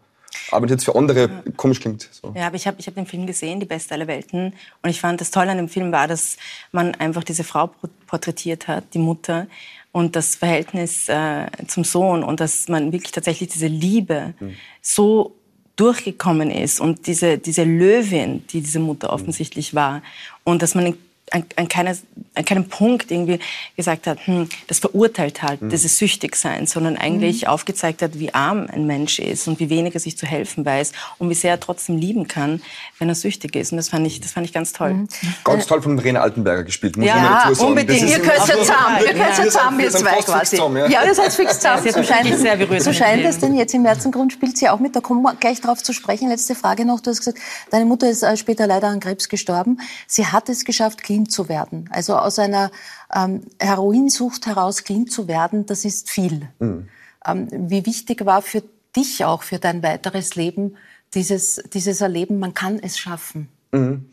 [0.53, 2.09] Aber jetzt für andere komisch klingt.
[2.13, 2.33] So.
[2.37, 4.55] Ja, aber ich habe ich hab den Film gesehen, Die Beste aller Welten.
[4.83, 6.37] Und ich fand, das Tolle an dem Film war, dass
[6.73, 9.47] man einfach diese Frau por- porträtiert hat, die Mutter,
[9.93, 12.23] und das Verhältnis äh, zum Sohn.
[12.23, 14.35] Und dass man wirklich tatsächlich diese Liebe
[14.81, 15.35] so
[15.75, 20.03] durchgekommen ist und diese, diese Löwin, die diese Mutter offensichtlich war.
[20.45, 20.95] Und dass man
[21.31, 22.03] an, an, keines,
[22.35, 23.39] an keinem Punkt irgendwie
[23.77, 25.69] gesagt hat, hm, das verurteilt halt, Mhm.
[25.71, 30.01] dieses Süchtigsein, sondern eigentlich aufgezeigt hat, wie arm ein Mensch ist und wie wenig er
[30.01, 32.63] sich zu helfen weiß und wie sehr er trotzdem lieben kann,
[32.99, 33.73] wenn er süchtig ist.
[33.73, 35.07] Und das fand ich, das fand ich ganz toll.
[35.45, 36.97] Ganz toll von Verena Altenberger gespielt.
[36.97, 37.69] muss Ja, ich mal dazu sagen.
[37.71, 38.03] unbedingt.
[38.03, 40.57] Das ist Ihr gehört ja zusammen, ihr gehört ja zusammen, wir zwei quasi.
[40.57, 40.89] zusammen, ja.
[40.89, 41.91] Ja, ihr seid fix zusammen.
[41.93, 44.95] So scheint, sehr berührt so scheint es denn jetzt im Märzengrund spielt sie auch mit.
[44.97, 46.29] Da kommen wir gleich drauf zu sprechen.
[46.29, 47.01] Letzte Frage noch.
[47.01, 47.39] Du hast gesagt,
[47.71, 49.81] deine Mutter ist äh, später leider an Krebs gestorben.
[50.07, 51.89] Sie hat es geschafft, clean zu werden.
[51.93, 52.71] Also aus einer
[53.15, 56.49] ähm, Heroinsucht heraus clean zu werden, das ist viel.
[56.59, 56.89] Mhm.
[57.27, 58.63] Ähm, wie wichtig war für
[58.97, 60.77] dich auch, für dein weiteres Leben,
[61.15, 63.49] dieses, dieses Erleben, man kann es schaffen?
[63.73, 64.07] Mhm.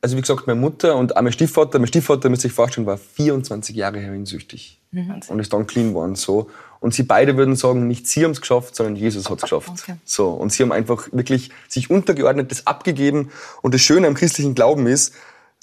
[0.00, 2.86] Also wie gesagt, meine Mutter und auch mein Stiefvater, mein Stiefvater, müsst ihr euch vorstellen,
[2.86, 5.20] war 24 Jahre heroinsüchtig Mhm.
[5.28, 6.14] und ist dann clean geworden.
[6.14, 6.50] So.
[6.78, 9.70] Und sie beide würden sagen, nicht sie haben es geschafft, sondern Jesus hat es geschafft.
[9.70, 9.96] Okay.
[10.04, 10.28] So.
[10.28, 13.30] Und sie haben einfach wirklich sich untergeordnet, das abgegeben.
[13.62, 15.14] Und das Schöne am christlichen Glauben ist,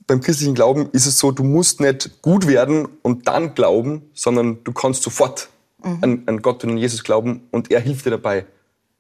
[0.08, 4.64] beim christlichen Glauben ist es so, du musst nicht gut werden und dann glauben, sondern
[4.64, 5.50] du kannst sofort
[5.84, 5.98] Mhm.
[6.02, 8.46] an, an Gott und an Jesus glauben und er hilft dir dabei,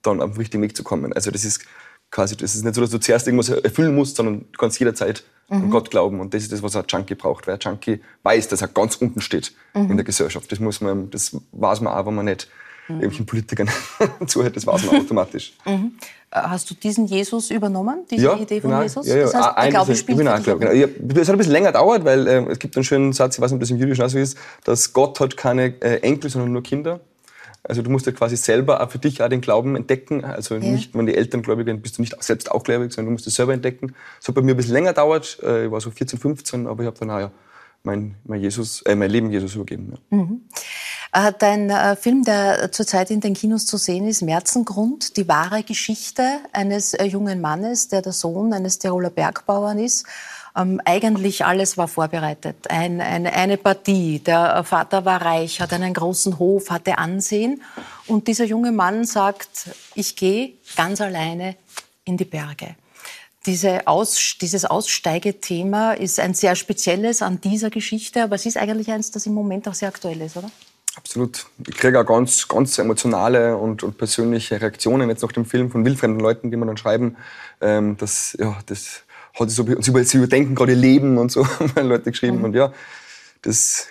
[0.02, 1.14] dann auf den richtigen Weg zu kommen.
[1.14, 1.62] Also das ist
[2.10, 5.24] quasi, das ist nicht so, dass du zuerst irgendwas erfüllen musst, sondern du kannst jederzeit
[5.50, 5.70] an Mhm.
[5.70, 6.20] Gott glauben.
[6.20, 7.46] Und das ist das, was ein Junkie braucht.
[7.46, 9.92] Weil ein Junkie weiß, dass er ganz unten steht Mhm.
[9.92, 10.52] in der Gesellschaft.
[10.52, 12.48] Das muss man, das weiß man auch, wenn man nicht
[12.95, 13.01] Mhm.
[13.01, 13.69] irgendwelchen Politikern
[14.27, 14.56] zuhört.
[14.56, 15.54] Das weiß man automatisch.
[15.65, 15.93] Mhm.
[16.34, 18.84] Äh, Hast du diesen Jesus übernommen, diese Ja, Idee von genau.
[18.84, 19.06] Jesus?
[19.08, 19.23] Ja, ja.
[19.23, 21.21] Das heißt, Ah, der ein Glaube spielt dich Glaube, genau.
[21.21, 23.51] Es hat ein bisschen länger gedauert, weil äh, es gibt einen schönen Satz, ich weiß
[23.51, 26.54] nicht, ob das im Jüdischen auch so ist, dass Gott hat keine äh, Enkel, sondern
[26.54, 27.01] nur Kinder.
[27.63, 30.23] Also du musst ja quasi selber auch für dich auch den Glauben entdecken.
[30.23, 30.62] Also Ja.
[30.62, 33.27] nicht, wenn die Eltern gläubig sind, bist du nicht selbst auch gläubig, sondern du musst
[33.27, 33.93] es selber entdecken.
[34.19, 35.38] Das hat bei mir ein bisschen länger gedauert.
[35.43, 37.32] Äh, Ich war so 14, 15, aber ich habe dann auch ja,
[37.84, 39.93] mein, mein, Jesus, äh, mein Leben Jesus übergeben.
[40.10, 40.17] Ja.
[40.17, 40.41] Mhm.
[41.13, 45.63] Äh, Dein äh, Film, der zurzeit in den Kinos zu sehen ist, Märzengrund, die wahre
[45.63, 50.06] Geschichte eines äh, jungen Mannes, der der Sohn eines Tiroler Bergbauern ist.
[50.56, 52.56] Ähm, eigentlich alles war vorbereitet.
[52.69, 54.19] Ein, eine, eine Partie.
[54.19, 57.62] Der Vater war reich, hat einen großen Hof, hatte Ansehen.
[58.08, 61.56] Und dieser junge Mann sagt, ich gehe ganz alleine
[62.06, 62.76] in die Berge.
[63.45, 68.91] Diese Aus, dieses Aussteigethema ist ein sehr spezielles an dieser Geschichte, aber es ist eigentlich
[68.91, 70.52] eins, das im Moment auch sehr aktuell ist, oder?
[70.95, 71.45] Absolut.
[71.67, 75.86] Ich kriege auch ganz, ganz emotionale und, und persönliche Reaktionen jetzt nach dem Film von
[75.86, 77.15] wildfremden Leuten, die mir dann schreiben,
[77.62, 79.04] ähm, dass, ja, das
[79.39, 82.39] hat so, sie, über, sie überdenken gerade ihr Leben und so, haben Leute geschrieben.
[82.39, 82.43] Mhm.
[82.43, 82.73] Und ja,
[83.41, 83.88] das,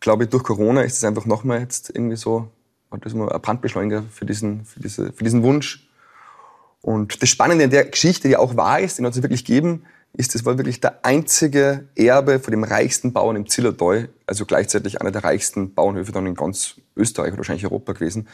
[0.00, 2.50] glaube ich, durch Corona ist es einfach nochmal jetzt irgendwie so,
[2.90, 5.88] hat das mal ein Brandbeschleuniger für diesen, für, diese, für diesen Wunsch.
[6.82, 9.86] Und das Spannende an der Geschichte, die auch wahr ist, den hat es wirklich gegeben,
[10.16, 15.00] ist, das war wirklich der einzige Erbe von dem reichsten Bauern im Zillertal, also gleichzeitig
[15.00, 18.28] einer der reichsten Bauernhöfe dann in ganz Österreich oder wahrscheinlich Europa gewesen.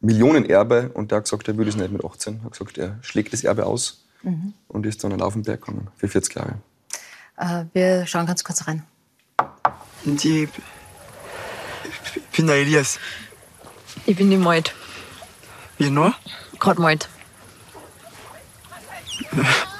[0.00, 2.36] Millionenerbe und der hat gesagt, er würde es nicht mit 18.
[2.36, 4.54] Er hat gesagt, er schlägt das Erbe aus Mhm.
[4.68, 6.54] und ist dann auf Laufenberg gegangen für 40 Jahre.
[7.36, 8.82] Äh, wir schauen ganz kurz rein.
[10.06, 10.48] Und ich,
[12.14, 12.98] ich bin der Elias.
[14.06, 14.74] Ich bin die Maid.
[15.76, 16.14] Wie noch?
[16.58, 17.08] Gerade Maid.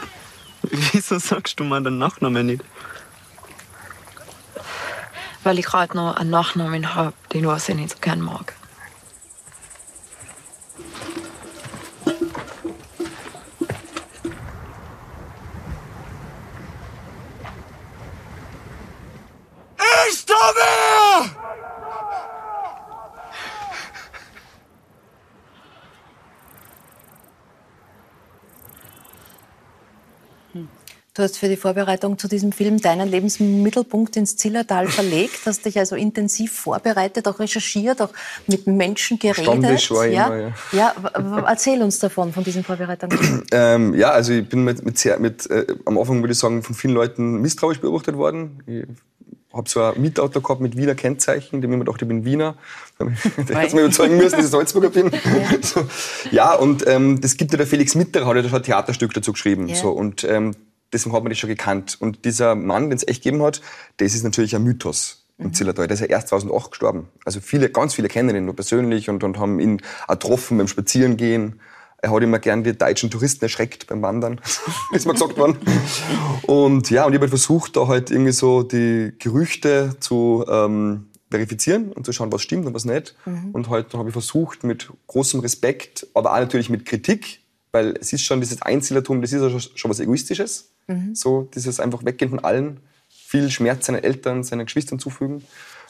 [0.92, 2.64] Wieso sagst du mir den Nachnamen nicht?
[5.42, 8.54] Weil ich gerade noch einen Nachnamen habe, den ich nicht so gern mag.
[31.14, 35.78] Du hast für die Vorbereitung zu diesem Film deinen Lebensmittelpunkt ins Zillertal verlegt, hast dich
[35.78, 38.10] also intensiv vorbereitet, auch recherchiert, auch
[38.48, 39.44] mit Menschen geredet.
[39.44, 40.92] Stammtisch war ja, immer, ja.
[41.16, 41.44] ja.
[41.46, 43.44] erzähl uns davon, von diesen Vorbereitungen.
[43.52, 46.62] Ähm, ja, also ich bin mit, mit, sehr, mit äh, am Anfang würde ich sagen
[46.62, 48.62] von vielen Leuten misstrauisch beobachtet worden.
[48.66, 48.84] Ich
[49.52, 52.56] habe so ein Mietauto gehabt mit Wiener Kennzeichen, dem ich mir dachte, ich bin Wiener.
[53.48, 55.12] Der hat mir überzeugen müssen, dass ich Salzburger bin.
[55.60, 55.86] so.
[56.32, 59.32] Ja, und ähm, das gibt ja der Felix Mitterer, hat ja schon ein Theaterstück dazu
[59.32, 59.68] geschrieben.
[59.68, 59.76] Ja.
[59.76, 60.56] So, und ähm,
[60.94, 61.98] deswegen hat man das schon gekannt.
[62.00, 63.60] Und dieser Mann, den es echt gegeben hat,
[63.98, 65.86] das ist natürlich ein Mythos im Zillertal.
[65.86, 67.08] Der ist ja erst 2008 gestorben.
[67.24, 71.60] Also viele, ganz viele kennen ihn nur persönlich und, und haben ihn getroffen beim Spazierengehen.
[71.98, 74.40] Er hat immer gern die deutschen Touristen erschreckt beim Wandern,
[74.92, 75.56] ist mir gesagt worden.
[76.42, 81.06] Und ja, und ich habe halt versucht, da halt irgendwie so die Gerüchte zu ähm,
[81.30, 83.14] verifizieren und zu schauen, was stimmt und was nicht.
[83.24, 83.50] Mhm.
[83.52, 87.40] Und heute habe ich versucht, mit großem Respekt, aber auch natürlich mit Kritik,
[87.72, 90.73] weil es ist schon dieses Einzellertum, das ist ja schon, schon was Egoistisches.
[90.86, 91.14] Mhm.
[91.14, 95.42] So dieses einfach Weggehen von allen, viel Schmerz seinen Eltern, seinen Geschwistern zufügen.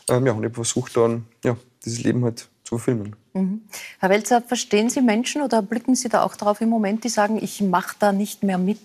[0.09, 3.16] Ähm, ja, und ich habe versucht dann, ja, dieses Leben halt zu verfilmen.
[3.35, 3.62] Mhm.
[3.98, 7.38] Herr Welzer, verstehen Sie Menschen oder blicken Sie da auch darauf im Moment, die sagen,
[7.42, 8.78] ich mache da nicht mehr mit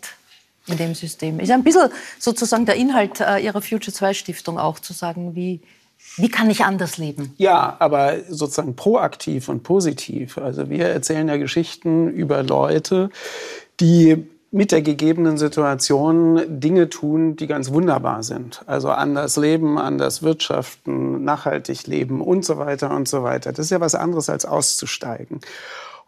[0.67, 1.39] in dem System?
[1.39, 5.61] Ist ein bisschen sozusagen der Inhalt äh, Ihrer Future 2 Stiftung auch zu sagen, wie,
[6.17, 7.33] wie kann ich anders leben?
[7.37, 10.37] Ja, aber sozusagen proaktiv und positiv.
[10.37, 13.09] Also wir erzählen ja Geschichten über Leute,
[13.79, 18.63] die mit der gegebenen Situation Dinge tun, die ganz wunderbar sind.
[18.65, 23.51] Also anders leben, anders wirtschaften, nachhaltig leben und so weiter und so weiter.
[23.51, 25.39] Das ist ja was anderes als auszusteigen.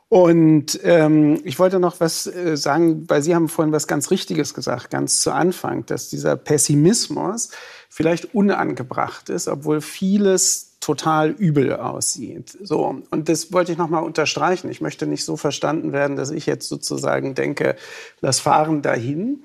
[0.09, 4.53] Und ähm, ich wollte noch was äh, sagen, weil Sie haben vorhin was ganz Richtiges
[4.53, 7.49] gesagt, ganz zu Anfang, dass dieser Pessimismus
[7.87, 12.57] vielleicht unangebracht ist, obwohl vieles total übel aussieht.
[12.61, 14.69] So und das wollte ich noch mal unterstreichen.
[14.69, 17.75] Ich möchte nicht so verstanden werden, dass ich jetzt sozusagen denke,
[18.19, 19.43] lass fahren dahin.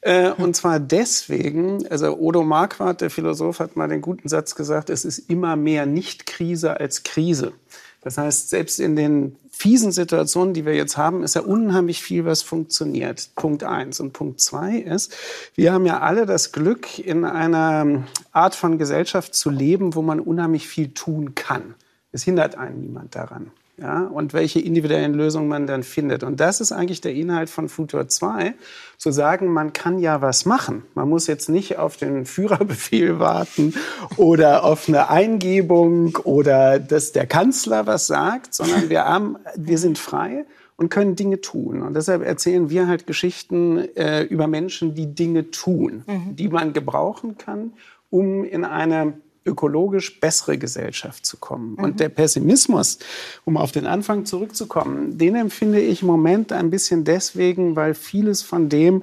[0.00, 4.90] Äh, und zwar deswegen, also Odo Marquardt, der Philosoph, hat mal den guten Satz gesagt,
[4.90, 7.52] es ist immer mehr Nicht-Krise als Krise.
[8.00, 12.24] Das heißt, selbst in den fiesen Situationen, die wir jetzt haben, ist ja unheimlich viel,
[12.24, 13.30] was funktioniert.
[13.34, 13.98] Punkt eins.
[13.98, 15.16] Und Punkt zwei ist,
[15.56, 20.20] wir haben ja alle das Glück, in einer Art von Gesellschaft zu leben, wo man
[20.20, 21.74] unheimlich viel tun kann.
[22.12, 23.50] Es hindert einen niemand daran.
[23.80, 26.24] Ja, und welche individuellen Lösungen man dann findet.
[26.24, 28.54] Und das ist eigentlich der Inhalt von Futur 2,
[28.96, 30.82] zu sagen, man kann ja was machen.
[30.94, 33.74] Man muss jetzt nicht auf den Führerbefehl warten
[34.16, 39.96] oder auf eine Eingebung oder dass der Kanzler was sagt, sondern wir, haben, wir sind
[39.96, 40.44] frei
[40.76, 41.82] und können Dinge tun.
[41.82, 46.34] Und deshalb erzählen wir halt Geschichten äh, über Menschen, die Dinge tun, Mhm.
[46.34, 47.74] die man gebrauchen kann,
[48.10, 49.14] um in eine
[49.48, 51.72] ökologisch bessere Gesellschaft zu kommen.
[51.72, 51.84] Mhm.
[51.84, 52.98] Und der Pessimismus,
[53.44, 58.42] um auf den Anfang zurückzukommen, den empfinde ich im Moment ein bisschen deswegen, weil vieles
[58.42, 59.02] von dem,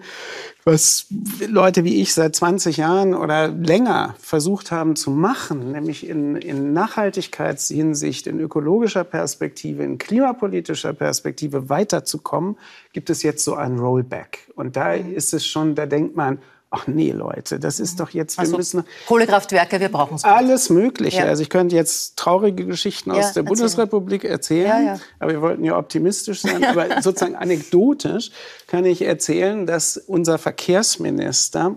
[0.64, 1.06] was
[1.48, 6.74] Leute wie ich seit 20 Jahren oder länger versucht haben zu machen, nämlich in, in
[6.74, 12.58] Nachhaltigkeitshinsicht, in ökologischer Perspektive, in klimapolitischer Perspektive weiterzukommen,
[12.94, 14.52] gibt es jetzt so ein Rollback.
[14.56, 16.40] Und da ist es schon, da denkt man,
[16.76, 20.24] ach nee, Leute, das ist doch jetzt, wir Also müssen Kohlekraftwerke, wir brauchen es.
[20.24, 21.20] alles Mögliche.
[21.20, 21.26] Ja.
[21.26, 23.44] Also ich könnte jetzt traurige Geschichten Ja, aus der erzähl.
[23.44, 26.64] Bundesrepublik erzählen, Ja, aber wir wollten ja optimistisch sein.
[26.76, 28.32] Aber sozusagen anekdotisch
[28.68, 31.76] kann ich erzählen, dass unser Verkehrsminister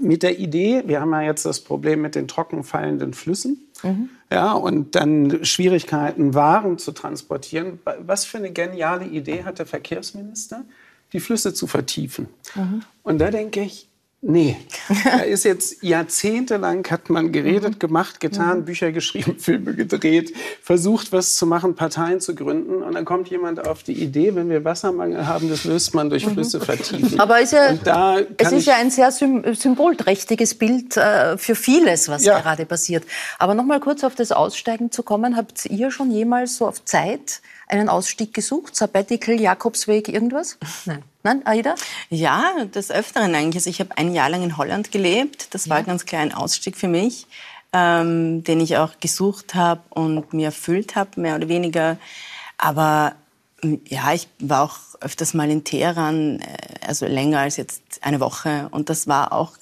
[0.00, 3.68] mit der Idee, wir haben ja jetzt das Problem mit den trockenfallenden Flüssen,
[4.30, 7.80] ja, und dann Schwierigkeiten, Waren zu transportieren.
[7.98, 10.64] Was für eine geniale Idee hat der Verkehrsminister,
[11.12, 12.28] die Flüsse zu vertiefen.
[13.02, 13.88] Und da denke ich,
[14.22, 14.56] nee,
[15.04, 20.32] da ist jetzt jahrzehntelang hat man geredet, gemacht, getan, Bücher geschrieben, Filme gedreht,
[20.62, 22.82] versucht, was zu machen, Parteien zu gründen.
[22.82, 26.24] Und dann kommt jemand auf die Idee, wenn wir Wassermangel haben, das löst man durch
[26.26, 27.18] Flüsse vertiefen.
[27.20, 32.24] Aber ist ja, es ist ja ein sehr sym symbolträchtiges Bild äh, für vieles, was
[32.24, 32.40] Ja.
[32.40, 33.04] gerade passiert.
[33.38, 35.36] Aber noch mal kurz auf das Aussteigen zu kommen.
[35.36, 37.40] Habt ihr schon jemals so auf Zeit
[37.72, 38.76] einen Ausstieg gesucht?
[38.76, 40.58] Sabbatical, Jakobsweg, irgendwas?
[40.84, 41.02] Nein.
[41.24, 41.76] Nein, Aida?
[42.10, 43.56] Ja, des Öfteren eigentlich.
[43.56, 45.54] Also ich habe ein Jahr lang in Holland gelebt.
[45.54, 47.26] Das war ganz klar ein Ausstieg für mich,
[47.72, 51.96] ähm, den ich auch gesucht habe und mir erfüllt habe, mehr oder weniger.
[52.58, 53.14] Aber
[53.62, 58.18] m, ja, ich war auch öfters mal in Teheran, äh, also länger als jetzt eine
[58.18, 58.68] Woche.
[58.72, 59.52] Und das war auch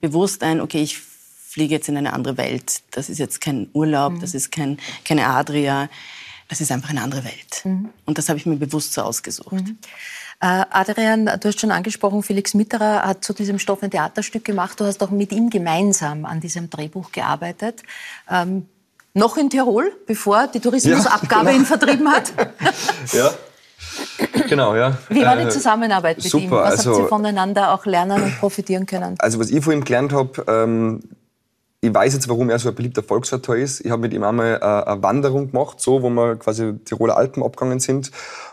[0.00, 2.82] bewusst ein, okay, ich fliege jetzt in eine andere Welt.
[2.90, 5.88] Das ist jetzt kein Urlaub, das ist kein, keine Adria.
[6.48, 7.62] Das ist einfach eine andere Welt.
[7.64, 7.90] Mhm.
[8.06, 9.52] Und das habe ich mir bewusst so ausgesucht.
[10.40, 14.80] Äh, Adrian, du hast schon angesprochen, Felix Mitterer hat zu diesem Stoff ein Theaterstück gemacht.
[14.80, 17.82] Du hast auch mit ihm gemeinsam an diesem Drehbuch gearbeitet.
[18.30, 18.66] Ähm,
[19.14, 21.58] noch in Tirol, bevor die Tourismusabgabe Ja, genau.
[21.60, 22.32] ihn vertrieben hat.
[23.12, 23.30] Ja.
[24.48, 24.98] Genau, ja.
[25.08, 26.50] Wie war die Äh, Zusammenarbeit mit super, ihm?
[26.50, 29.16] Was also- habt ihr voneinander auch lernen und profitieren können?
[29.18, 31.00] Also was ich von ihm gelernt habe, ähm,
[31.80, 33.80] ich weiß jetzt, warum er so ein beliebter Volksautor ist.
[33.84, 37.42] Ich habe mit ihm einmal äh, eine Wanderung gemacht, so, wo wir quasi Tiroler Alpen
[37.42, 38.10] abgegangen sind.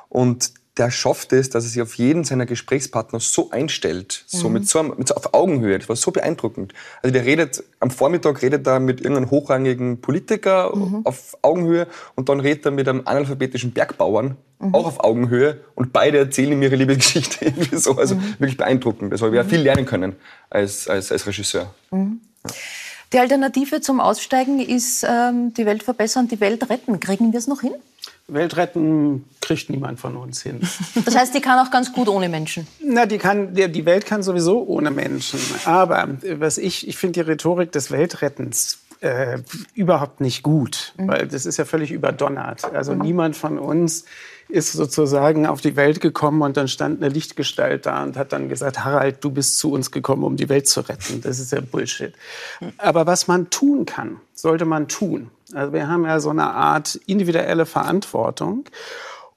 [0.10, 4.54] Und der schafft es, dass er sich auf jeden seiner Gesprächspartner so einstellt, so, Mhm.
[4.54, 5.80] mit so, mit so auf Augenhöhe.
[5.80, 6.74] Das war so beeindruckend.
[7.02, 10.74] Also der redet, am Vormittag redet er mit irgendeinem hochrangigen Politiker
[11.06, 14.36] auf Augenhöhe und dann redet er mit einem analphabetischen Bergbauern
[14.74, 17.98] auch auf Augenhöhe und beide erzählen ihm ihre Liebesgeschichte irgendwie so.
[17.98, 19.14] Also wirklich beeindruckend.
[19.14, 20.16] Das habe ich ja viel lernen können
[20.50, 21.74] als, als, als Regisseur.
[21.92, 22.20] Mhm.
[23.16, 27.00] Die Alternative zum Aussteigen ist ähm, die Welt verbessern, die Welt retten.
[27.00, 27.72] Kriegen wir es noch hin?
[28.28, 30.60] Welt retten kriegt niemand von uns hin.
[31.06, 32.68] Das heißt, die kann auch ganz gut ohne Menschen.
[32.84, 35.40] Na, die, kann, die, Welt kann sowieso ohne Menschen.
[35.64, 39.38] Aber äh, was ich, ich finde die Rhetorik des Weltrettens äh,
[39.76, 42.66] überhaupt nicht gut, weil das ist ja völlig überdonnert.
[42.74, 44.04] Also niemand von uns
[44.48, 48.50] ist sozusagen auf die Welt gekommen und dann stand eine Lichtgestalt da und hat dann
[48.50, 51.22] gesagt, Harald, du bist zu uns gekommen, um die Welt zu retten.
[51.22, 52.14] Das ist ja Bullshit.
[52.78, 55.32] Aber was man tun kann, sollte man tun.
[55.54, 58.66] Also wir haben ja so eine Art individuelle Verantwortung.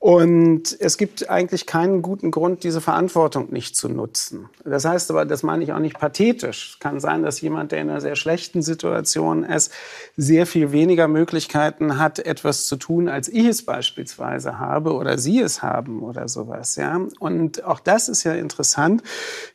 [0.00, 4.48] Und es gibt eigentlich keinen guten Grund, diese Verantwortung nicht zu nutzen.
[4.64, 6.74] Das heißt aber, das meine ich auch nicht pathetisch.
[6.74, 9.72] Es kann sein, dass jemand, der in einer sehr schlechten Situation ist,
[10.16, 15.40] sehr viel weniger Möglichkeiten hat, etwas zu tun, als ich es beispielsweise habe oder Sie
[15.40, 16.76] es haben oder sowas.
[16.76, 17.00] Ja?
[17.18, 19.02] Und auch das ist ja interessant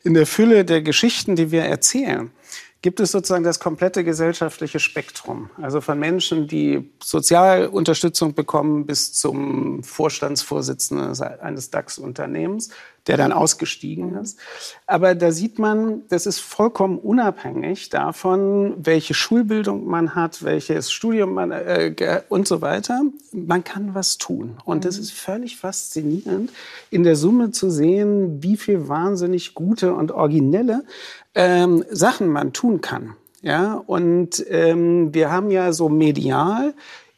[0.02, 2.30] in der Fülle der Geschichten, die wir erzählen
[2.84, 5.48] gibt es sozusagen das komplette gesellschaftliche Spektrum.
[5.56, 12.68] Also von Menschen, die Sozialunterstützung bekommen, bis zum Vorstandsvorsitzenden eines DAX-Unternehmens,
[13.06, 14.38] der dann ausgestiegen ist.
[14.86, 21.34] Aber da sieht man, das ist vollkommen unabhängig davon, welche Schulbildung man hat, welches Studium
[21.34, 23.02] man äh, und so weiter.
[23.32, 24.56] Man kann was tun.
[24.64, 26.50] Und das ist völlig faszinierend,
[26.90, 30.84] in der Summe zu sehen, wie viel wahnsinnig gute und originelle
[31.34, 33.14] ähm, Sachen man tun kann.
[33.42, 36.72] Ja, und ähm, wir haben ja so medial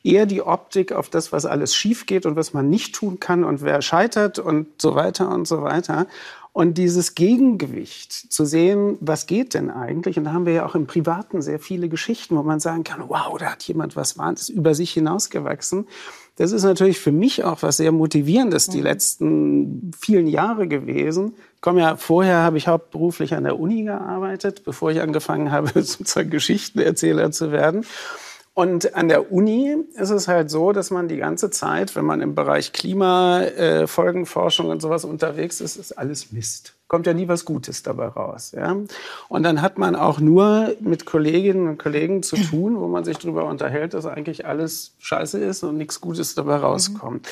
[0.07, 3.45] eher die Optik auf das, was alles schief geht und was man nicht tun kann
[3.45, 6.07] und wer scheitert und so weiter und so weiter.
[6.53, 10.17] Und dieses Gegengewicht zu sehen, was geht denn eigentlich?
[10.17, 13.03] Und da haben wir ja auch im Privaten sehr viele Geschichten, wo man sagen kann,
[13.09, 15.87] wow, da hat jemand was Wahnsinniges über sich hinausgewachsen.
[16.37, 21.35] Das ist natürlich für mich auch was sehr Motivierendes die letzten vielen Jahre gewesen.
[21.57, 25.69] Ich komme ja, vorher habe ich hauptberuflich an der Uni gearbeitet, bevor ich angefangen habe,
[25.83, 27.85] sozusagen Geschichtenerzähler zu werden.
[28.59, 32.23] Und an der Uni ist es halt so, dass man die ganze Zeit, wenn man
[32.23, 36.73] im Bereich Klimafolgenforschung äh, und sowas unterwegs ist, ist alles Mist.
[36.89, 38.55] Kommt ja nie was Gutes dabei raus.
[38.57, 38.75] Ja?
[39.29, 43.19] Und dann hat man auch nur mit Kolleginnen und Kollegen zu tun, wo man sich
[43.19, 47.29] darüber unterhält, dass eigentlich alles scheiße ist und nichts Gutes dabei rauskommt.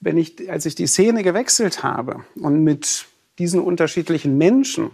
[0.00, 3.06] Wenn ich, als ich die Szene gewechselt habe und mit
[3.38, 4.90] diesen unterschiedlichen Menschen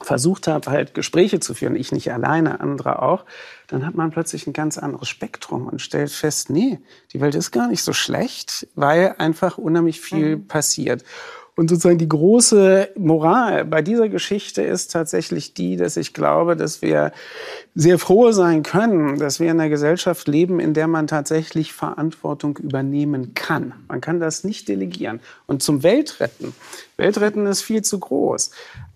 [0.00, 3.24] versucht habe, halt Gespräche zu führen, ich nicht alleine, andere auch,
[3.66, 6.78] dann hat man plötzlich ein ganz anderes Spektrum und stellt fest, nee,
[7.12, 11.04] die Welt ist gar nicht so schlecht, weil einfach unheimlich viel passiert.
[11.58, 16.82] Und sozusagen die große Moral bei dieser Geschichte ist tatsächlich die, dass ich glaube, dass
[16.82, 17.10] wir
[17.74, 22.56] sehr froh sein können, dass wir in einer Gesellschaft leben, in der man tatsächlich Verantwortung
[22.58, 23.74] übernehmen kann.
[23.88, 25.18] Man kann das nicht delegieren.
[25.48, 26.54] Und zum Weltretten.
[26.96, 28.52] Weltretten ist viel zu groß.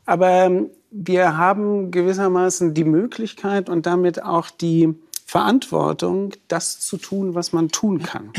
[0.06, 4.94] Aber ähm, wir haben gewissermaßen die Möglichkeit und damit auch die
[5.32, 8.32] Verantwortung, das zu tun, was man tun kann.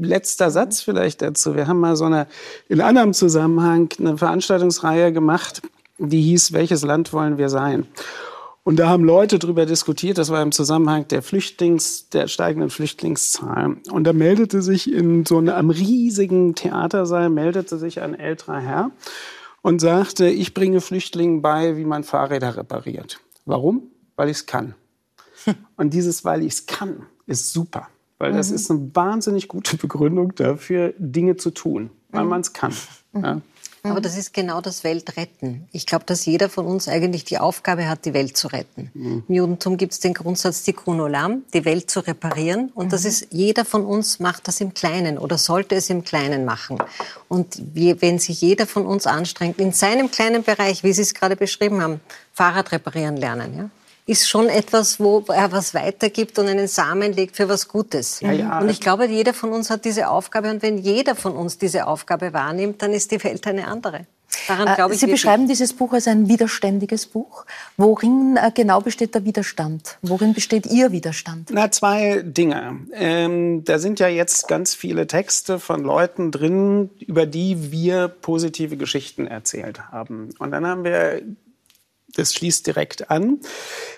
[0.00, 1.54] Letzter Satz vielleicht dazu.
[1.54, 2.26] Wir haben mal so eine,
[2.66, 5.60] in anderem Zusammenhang eine Veranstaltungsreihe gemacht,
[5.98, 7.86] die hieß, welches Land wollen wir sein?
[8.62, 13.76] Und da haben Leute darüber diskutiert, das war im Zusammenhang der Flüchtlings, der steigenden Flüchtlingszahl.
[13.90, 18.90] Und da meldete sich in so einem riesigen Theatersaal, meldete sich ein älterer Herr
[19.62, 23.20] und sagte, ich bringe Flüchtlingen bei, wie man Fahrräder repariert.
[23.44, 23.90] Warum?
[24.16, 24.74] Weil ich es kann.
[25.76, 27.88] Und dieses, weil ich es kann, ist super.
[28.18, 28.54] Weil das Mhm.
[28.56, 32.74] ist eine wahnsinnig gute Begründung dafür, Dinge zu tun, weil man es kann.
[33.14, 33.40] Ja.
[33.82, 35.68] Aber das ist genau das Weltretten.
[35.72, 38.90] Ich glaube, dass jeder von uns eigentlich die Aufgabe hat, die Welt zu retten.
[38.94, 39.24] Mhm.
[39.26, 42.70] Im Judentum gibt es den Grundsatz Tikkun Olam, die Welt zu reparieren.
[42.74, 46.44] Und das ist, jeder von uns macht das im Kleinen oder sollte es im Kleinen
[46.44, 46.78] machen.
[47.28, 51.36] Und wenn sich jeder von uns anstrengt, in seinem kleinen Bereich, wie Sie es gerade
[51.36, 52.00] beschrieben haben,
[52.32, 53.70] Fahrrad reparieren lernen, ja?
[54.10, 58.20] Ist schon etwas, wo er was weitergibt und einen Samen legt für was Gutes.
[58.20, 58.58] Ja, ja.
[58.58, 61.86] Und ich glaube, jeder von uns hat diese Aufgabe und wenn jeder von uns diese
[61.86, 64.06] Aufgabe wahrnimmt, dann ist die Welt eine andere.
[64.48, 67.44] Daran, äh, Sie beschreiben dieses Buch als ein widerständiges Buch.
[67.76, 69.98] Worin äh, genau besteht der Widerstand?
[70.02, 71.50] Worin besteht Ihr Widerstand?
[71.52, 72.80] Na, zwei Dinge.
[72.92, 78.76] Ähm, da sind ja jetzt ganz viele Texte von Leuten drin, über die wir positive
[78.76, 80.30] Geschichten erzählt haben.
[80.38, 81.22] Und dann haben wir
[82.16, 83.40] das schließt direkt an.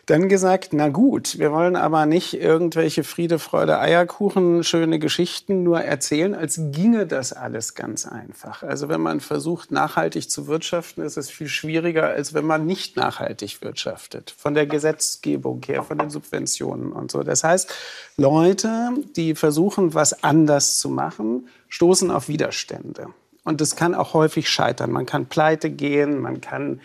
[0.06, 5.80] Dann gesagt, na gut, wir wollen aber nicht irgendwelche Friede, Freude, Eierkuchen, schöne Geschichten nur
[5.80, 8.62] erzählen, als ginge das alles ganz einfach.
[8.62, 12.96] Also wenn man versucht, nachhaltig zu wirtschaften, ist es viel schwieriger, als wenn man nicht
[12.96, 14.34] nachhaltig wirtschaftet.
[14.36, 17.22] Von der Gesetzgebung her, von den Subventionen und so.
[17.22, 17.72] Das heißt,
[18.16, 23.08] Leute, die versuchen, was anders zu machen, stoßen auf Widerstände.
[23.44, 24.92] Und das kann auch häufig scheitern.
[24.92, 26.80] Man kann pleite gehen, man kann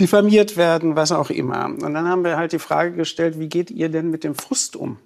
[0.00, 1.66] diffamiert werden, was auch immer.
[1.66, 4.76] Und dann haben wir halt die Frage gestellt, wie geht ihr denn mit dem Frust
[4.76, 4.98] um?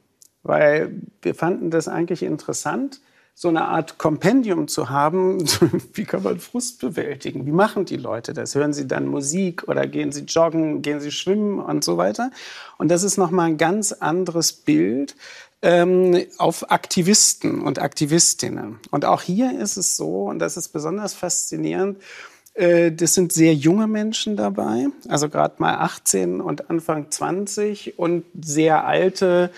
[0.43, 3.01] Weil wir fanden das eigentlich interessant,
[3.35, 5.45] so eine Art Kompendium zu haben,
[5.95, 7.47] wie kann man Frust bewältigen?
[7.47, 8.55] Wie machen die Leute das?
[8.55, 12.31] Hören sie dann Musik oder gehen sie joggen, gehen sie schwimmen und so weiter?
[12.77, 15.17] Und das ist nochmal ein ganz anderes Bild
[15.63, 18.81] ähm, auf Aktivisten und Aktivistinnen.
[18.91, 21.99] Und auch hier ist es so, und das ist besonders faszinierend,
[22.55, 28.85] das sind sehr junge Menschen dabei, also gerade mal 18 und Anfang 20 und sehr
[28.85, 29.51] alte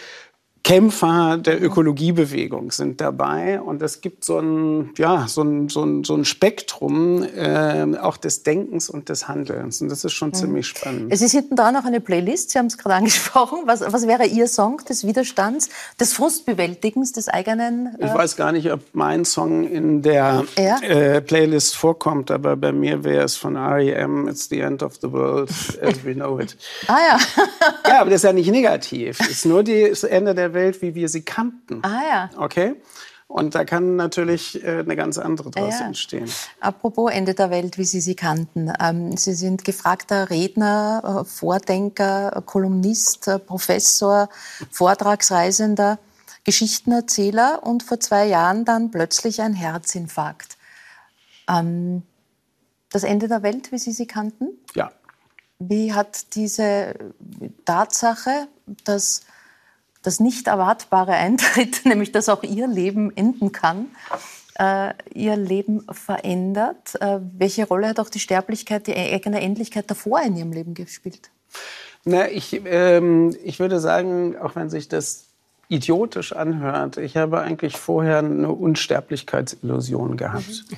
[0.65, 6.05] Kämpfer der Ökologiebewegung sind dabei und es gibt so ein, ja, so ein, so ein,
[6.05, 10.35] so ein Spektrum äh, auch des Denkens und des Handelns und das ist schon mhm.
[10.35, 11.13] ziemlich spannend.
[11.13, 13.59] Es ist hinten dran noch eine Playlist, Sie haben es gerade angesprochen.
[13.67, 15.69] Was, was wäre Ihr Song des Widerstands,
[16.01, 17.95] des Frustbewältigens, des eigenen?
[17.99, 20.79] Äh ich weiß gar nicht, ob mein Song in der ja?
[20.81, 24.29] äh, Playlist vorkommt, aber bei mir wäre es von R.E.M.
[24.29, 25.51] It's the end of the world
[25.83, 26.57] as we know it.
[26.89, 27.19] ah ja.
[27.87, 29.21] ja, aber das ist ja nicht negativ.
[29.21, 31.83] Es ist nur die, das Ende der Welt, wie wir sie kannten.
[31.83, 32.31] Ah ja.
[32.37, 32.77] Okay?
[33.27, 35.87] Und da kann natürlich äh, eine ganz andere daraus ja.
[35.87, 36.31] entstehen.
[36.61, 38.73] Apropos Ende der Welt, wie Sie sie kannten.
[38.81, 44.29] Ähm, sie sind gefragter Redner, äh, Vordenker, Kolumnist, äh, Professor,
[44.71, 45.99] Vortragsreisender,
[46.45, 50.59] Geschichtenerzähler und vor zwei Jahren dann plötzlich ein Herzinfarkt.
[51.49, 52.03] Ähm,
[52.91, 54.49] das Ende der Welt, wie Sie sie kannten?
[54.77, 54.93] Ja.
[55.59, 56.95] Wie hat diese
[57.65, 58.49] Tatsache,
[58.85, 59.23] dass
[60.05, 63.87] das nicht erwartbare eintritt, nämlich dass auch ihr Leben enden kann,
[64.59, 66.95] äh, ihr Leben verändert.
[67.01, 71.31] Äh, welche Rolle hat auch die Sterblichkeit, die eigene Endlichkeit davor in ihrem Leben gespielt?
[72.05, 75.25] Na, ich, ähm, ich würde sagen, auch wenn sich das
[75.69, 80.65] idiotisch anhört, ich habe eigentlich vorher eine Unsterblichkeitsillusion gehabt.
[80.71, 80.77] Mhm.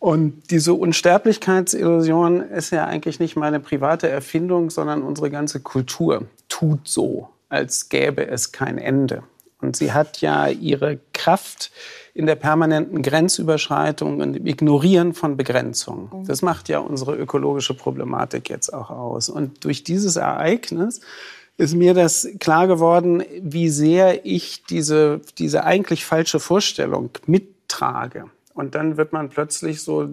[0.00, 6.86] Und diese Unsterblichkeitsillusion ist ja eigentlich nicht meine private Erfindung, sondern unsere ganze Kultur tut
[6.86, 9.22] so als gäbe es kein Ende.
[9.60, 11.72] Und sie hat ja ihre Kraft
[12.14, 16.10] in der permanenten Grenzüberschreitung und im Ignorieren von Begrenzungen.
[16.12, 16.26] Mhm.
[16.26, 19.28] Das macht ja unsere ökologische Problematik jetzt auch aus.
[19.28, 21.00] Und durch dieses Ereignis
[21.56, 28.26] ist mir das klar geworden, wie sehr ich diese, diese eigentlich falsche Vorstellung mittrage.
[28.54, 30.08] Und dann wird man plötzlich so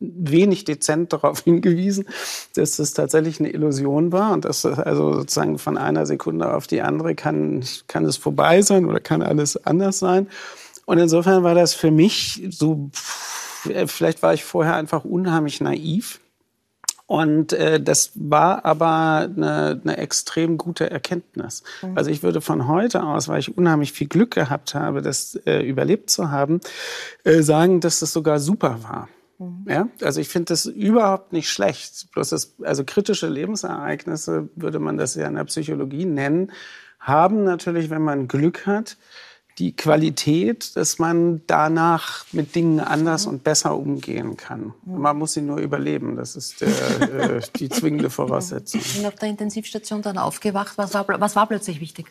[0.00, 2.06] wenig dezent darauf hingewiesen,
[2.54, 6.82] dass das tatsächlich eine Illusion war und dass also sozusagen von einer Sekunde auf die
[6.82, 10.26] andere kann, kann es vorbei sein oder kann alles anders sein.
[10.86, 12.90] Und insofern war das für mich so,
[13.86, 16.20] vielleicht war ich vorher einfach unheimlich naiv.
[17.06, 21.64] Und äh, das war aber eine, eine extrem gute Erkenntnis.
[21.82, 21.98] Mhm.
[21.98, 25.60] Also ich würde von heute aus, weil ich unheimlich viel Glück gehabt habe, das äh,
[25.60, 26.60] überlebt zu haben,
[27.24, 29.08] äh, sagen, dass das sogar super war.
[29.40, 29.64] Mhm.
[29.66, 32.12] Ja, also ich finde das überhaupt nicht schlecht.
[32.12, 36.52] Bloß das, also kritische Lebensereignisse würde man das ja in der Psychologie nennen,
[36.98, 38.98] haben natürlich, wenn man Glück hat,
[39.58, 44.74] die Qualität, dass man danach mit Dingen anders und besser umgehen kann.
[44.84, 46.16] Man muss sie nur überleben.
[46.16, 48.80] Das ist der, äh, die zwingende Voraussetzung.
[48.80, 50.76] Ich bin auf der Intensivstation dann aufgewacht.
[50.76, 52.06] Was war, was war plötzlich wichtig?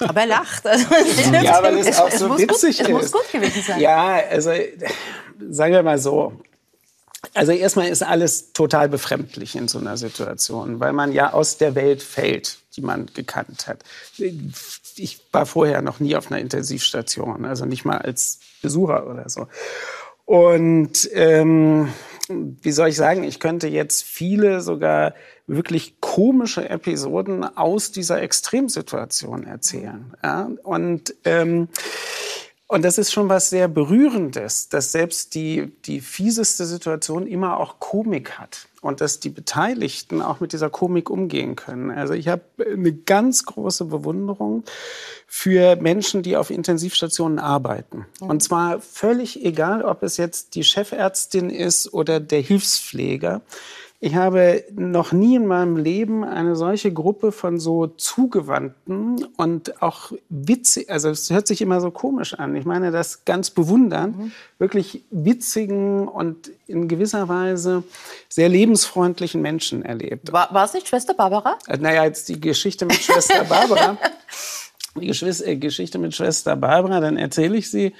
[0.00, 0.64] Aber er lacht.
[0.66, 2.80] Also, ja, weil es, es auch so witzig gut, ist.
[2.80, 3.80] Es muss gut gewesen sein.
[3.80, 4.50] Ja, also
[5.50, 6.32] sagen wir mal so.
[7.34, 11.74] Also erstmal ist alles total befremdlich in so einer Situation, weil man ja aus der
[11.74, 13.82] Welt fällt, die man gekannt hat.
[14.96, 19.48] Ich war vorher noch nie auf einer Intensivstation, also nicht mal als Besucher oder so.
[20.24, 21.92] Und ähm,
[22.28, 25.14] wie soll ich sagen, ich könnte jetzt viele sogar
[25.46, 30.12] wirklich komische Episoden aus dieser Extremsituation erzählen.
[30.22, 30.50] Ja?
[30.64, 31.68] Und ähm,
[32.68, 37.78] Und das ist schon was sehr Berührendes, dass selbst die, die fieseste Situation immer auch
[37.78, 41.92] Komik hat und dass die Beteiligten auch mit dieser Komik umgehen können.
[41.92, 44.64] Also ich habe eine ganz große Bewunderung
[45.28, 48.06] für Menschen, die auf Intensivstationen arbeiten.
[48.18, 53.42] Und zwar völlig egal, ob es jetzt die Chefärztin ist oder der Hilfspfleger.
[53.98, 60.12] Ich habe noch nie in meinem Leben eine solche Gruppe von so zugewandten und auch
[60.28, 62.54] witzig, also es hört sich immer so komisch an.
[62.56, 64.32] Ich meine das ganz bewundernd, mhm.
[64.58, 67.84] wirklich witzigen und in gewisser Weise
[68.28, 70.30] sehr lebensfreundlichen Menschen erlebt.
[70.30, 71.56] War, war es nicht Schwester Barbara?
[71.66, 73.96] Äh, naja, jetzt die Geschichte mit Schwester Barbara.
[74.94, 77.94] die äh, Geschichte mit Schwester Barbara, dann erzähle ich sie,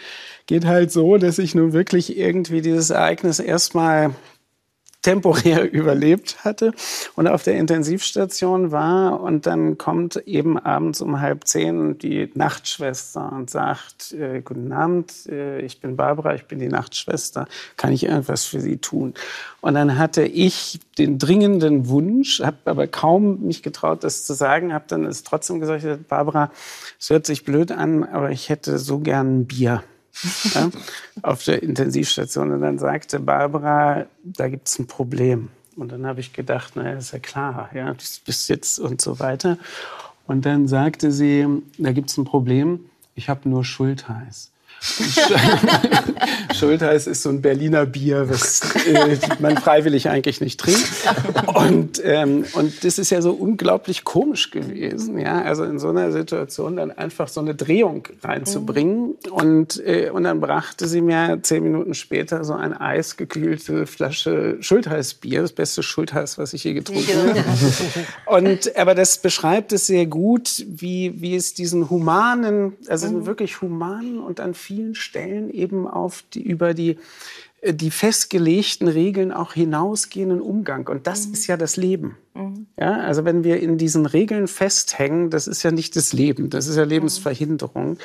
[0.47, 4.11] geht halt so, dass ich nun wirklich irgendwie dieses Ereignis erstmal
[5.07, 6.73] temporär überlebt hatte
[7.15, 9.21] und auf der Intensivstation war.
[9.21, 15.13] Und dann kommt eben abends um halb zehn die Nachtschwester und sagt, äh, guten Abend,
[15.29, 17.47] äh, ich bin Barbara, ich bin die Nachtschwester,
[17.77, 19.15] kann ich irgendwas für Sie tun?
[19.61, 24.75] Und dann hatte ich den dringenden Wunsch, habe aber kaum mich getraut, das zu sagen,
[24.75, 26.51] habe dann es trotzdem gesagt, Barbara,
[26.99, 29.85] es hört sich blöd an, aber ich hätte so gern ein Bier
[30.55, 30.71] ja,
[31.23, 32.53] auf der Intensivstation.
[32.53, 35.49] Und dann sagte Barbara, da gibt es ein Problem.
[35.77, 37.95] Und dann habe ich gedacht, naja, ist ja klar, ja,
[38.25, 39.59] bis jetzt und so weiter.
[40.27, 41.47] Und dann sagte sie,
[41.79, 44.53] da gibt es ein Problem, ich habe nur Schultheiß.
[46.55, 50.87] Schultheiß ist so ein Berliner Bier, was äh, man freiwillig eigentlich nicht trinkt.
[51.47, 56.13] Und, ähm, und das ist ja so unglaublich komisch gewesen, ja, also in so einer
[56.13, 59.17] Situation dann einfach so eine Drehung reinzubringen.
[59.31, 65.43] Und, äh, und dann brachte sie mir zehn Minuten später so eine eisgekühlte Flasche Schultheißbier,
[65.43, 67.45] das beste Schultheiß, was ich je getrunken habe.
[68.27, 73.27] Und, aber das beschreibt es sehr gut, wie, wie es diesen humanen, also mhm.
[73.27, 76.99] wirklich humanen und an vielen Stellen eben auf die, über die,
[77.61, 80.89] äh, die festgelegten Regeln auch hinausgehenden Umgang.
[80.89, 81.35] Und das mhm.
[81.35, 82.17] ist ja das Leben.
[82.35, 82.67] Mhm.
[82.79, 86.67] Ja, also wenn wir in diesen Regeln festhängen, das ist ja nicht das Leben, das
[86.67, 87.99] ist ja Lebensverhinderung.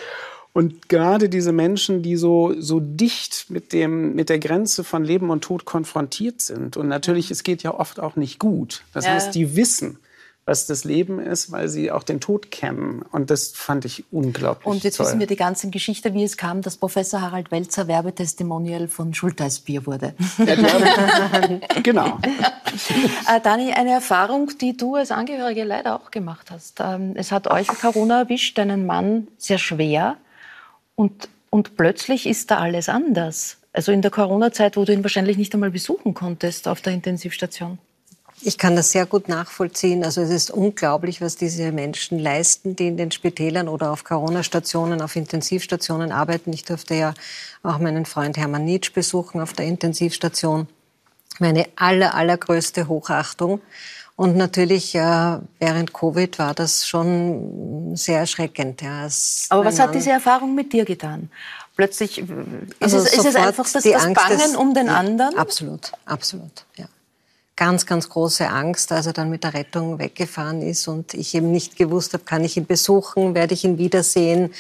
[0.54, 5.30] Und gerade diese Menschen, die so, so dicht mit, dem, mit der Grenze von Leben
[5.30, 6.76] und Tod konfrontiert sind.
[6.76, 8.84] Und natürlich, es geht ja oft auch nicht gut.
[8.94, 9.14] Das ja.
[9.14, 9.98] heißt, die wissen,
[10.46, 13.04] was das Leben ist, weil sie auch den Tod kennen.
[13.12, 15.06] Und das fand ich unglaublich Und jetzt toll.
[15.06, 19.86] wissen wir die ganze Geschichte, wie es kam, dass Professor Harald Welzer Werbetestimonial von Schulteisbier
[19.86, 20.16] wurde.
[21.84, 22.20] genau.
[23.28, 26.80] äh, Dani, eine Erfahrung, die du als Angehörige leider auch gemacht hast.
[26.80, 30.18] Ähm, es hat euch Corona erwischt, deinen Mann sehr schwer.
[30.96, 33.58] Und, und plötzlich ist da alles anders.
[33.74, 37.78] Also in der Corona-Zeit, wo du ihn wahrscheinlich nicht einmal besuchen konntest auf der Intensivstation.
[38.44, 40.04] Ich kann das sehr gut nachvollziehen.
[40.04, 45.02] Also es ist unglaublich, was diese Menschen leisten, die in den Spitälern oder auf Corona-Stationen,
[45.02, 46.52] auf Intensivstationen arbeiten.
[46.52, 47.14] Ich durfte ja
[47.62, 50.68] auch meinen Freund Hermann Nietzsch besuchen auf der Intensivstation.
[51.40, 53.62] Meine aller, allergrößte Hochachtung.
[54.16, 58.82] Und natürlich äh, während Covid war das schon sehr erschreckend.
[58.82, 59.08] Ja,
[59.50, 61.30] Aber was hat diese Erfahrung mit dir getan?
[61.76, 62.30] Plötzlich ist,
[62.80, 65.38] also es, ist es einfach das, das Bangen um den anderen?
[65.38, 66.86] Absolut, absolut, ja
[67.62, 71.52] ganz, ganz große Angst, als er dann mit der Rettung weggefahren ist und ich eben
[71.52, 74.52] nicht gewusst habe, kann ich ihn besuchen, werde ich ihn wiedersehen.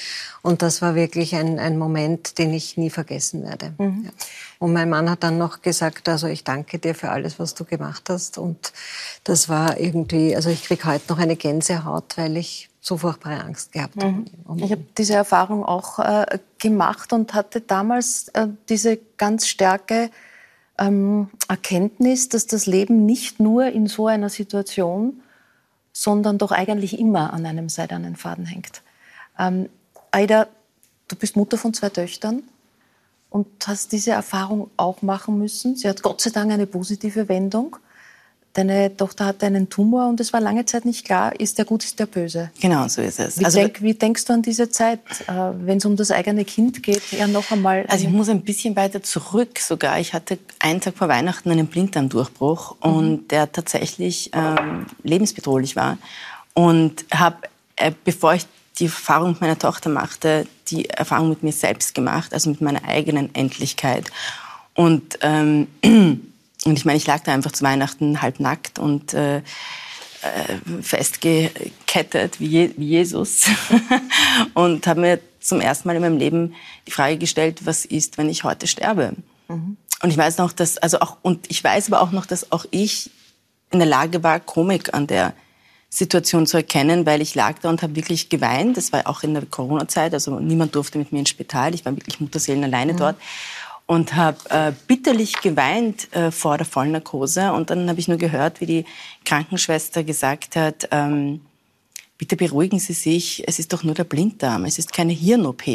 [0.43, 3.73] Und das war wirklich ein, ein Moment, den ich nie vergessen werde.
[3.79, 4.03] Mhm.
[4.05, 4.11] Ja.
[4.59, 7.65] Und mein Mann hat dann noch gesagt, also ich danke dir für alles, was du
[7.65, 8.37] gemacht hast.
[8.37, 8.71] Und
[9.23, 13.71] das war irgendwie, also ich kriege heute noch eine Gänsehaut, weil ich so furchtbare Angst
[13.71, 14.27] gehabt mhm.
[14.47, 14.61] habe.
[14.61, 20.11] Ich habe diese Erfahrung auch äh, gemacht und hatte damals äh, diese ganz starke
[20.81, 25.21] ähm, Erkenntnis, dass das Leben nicht nur in so einer Situation,
[25.93, 28.81] sondern doch eigentlich immer an einem seidernen Faden hängt.
[29.37, 29.69] Ähm,
[30.09, 30.47] Aida,
[31.07, 32.43] du bist Mutter von zwei Töchtern
[33.29, 35.75] und hast diese Erfahrung auch machen müssen.
[35.75, 37.77] Sie hat Gott sei Dank eine positive Wendung
[38.53, 41.83] deine Tochter hatte einen Tumor und es war lange Zeit nicht klar, ist der gut,
[41.83, 42.51] ist der böse.
[42.59, 43.39] Genau, so ist es.
[43.39, 46.43] Wie, also, denk, wie denkst du an diese Zeit, äh, wenn es um das eigene
[46.45, 47.11] Kind geht?
[47.11, 47.85] Ja, noch einmal.
[47.87, 49.99] Also ich muss ein bisschen weiter zurück sogar.
[49.99, 52.93] Ich hatte einen Tag vor Weihnachten einen Blinddarmdurchbruch mhm.
[52.93, 55.97] und der tatsächlich ähm, lebensbedrohlich war.
[56.53, 57.37] Und habe,
[57.77, 58.45] äh, bevor ich
[58.79, 62.83] die Erfahrung mit meiner Tochter machte, die Erfahrung mit mir selbst gemacht, also mit meiner
[62.85, 64.09] eigenen Endlichkeit.
[64.73, 65.67] Und ähm,
[66.65, 72.45] Und ich meine, ich lag da einfach zu Weihnachten halbnackt und äh, äh, festgekettet wie,
[72.45, 73.45] Je wie Jesus
[74.53, 76.53] und habe mir zum ersten Mal in meinem Leben
[76.87, 79.13] die Frage gestellt, was ist, wenn ich heute sterbe?
[79.47, 79.77] Mhm.
[80.03, 82.65] Und ich weiß noch, dass also auch und ich weiß aber auch noch, dass auch
[82.69, 83.09] ich
[83.71, 85.33] in der Lage war, Komik an der
[85.89, 88.77] Situation zu erkennen, weil ich lag da und habe wirklich geweint.
[88.77, 91.73] Das war auch in der Corona-Zeit, also niemand durfte mit mir ins Spital.
[91.73, 92.97] Ich war wirklich Mutterseelen alleine mhm.
[92.97, 93.17] dort
[93.91, 97.51] und habe äh, bitterlich geweint äh, vor der Vollnarkose.
[97.51, 98.85] Und dann habe ich nur gehört, wie die
[99.25, 101.41] Krankenschwester gesagt hat, ähm,
[102.17, 105.67] bitte beruhigen Sie sich, es ist doch nur der Blinddarm, es ist keine Hirn-OP.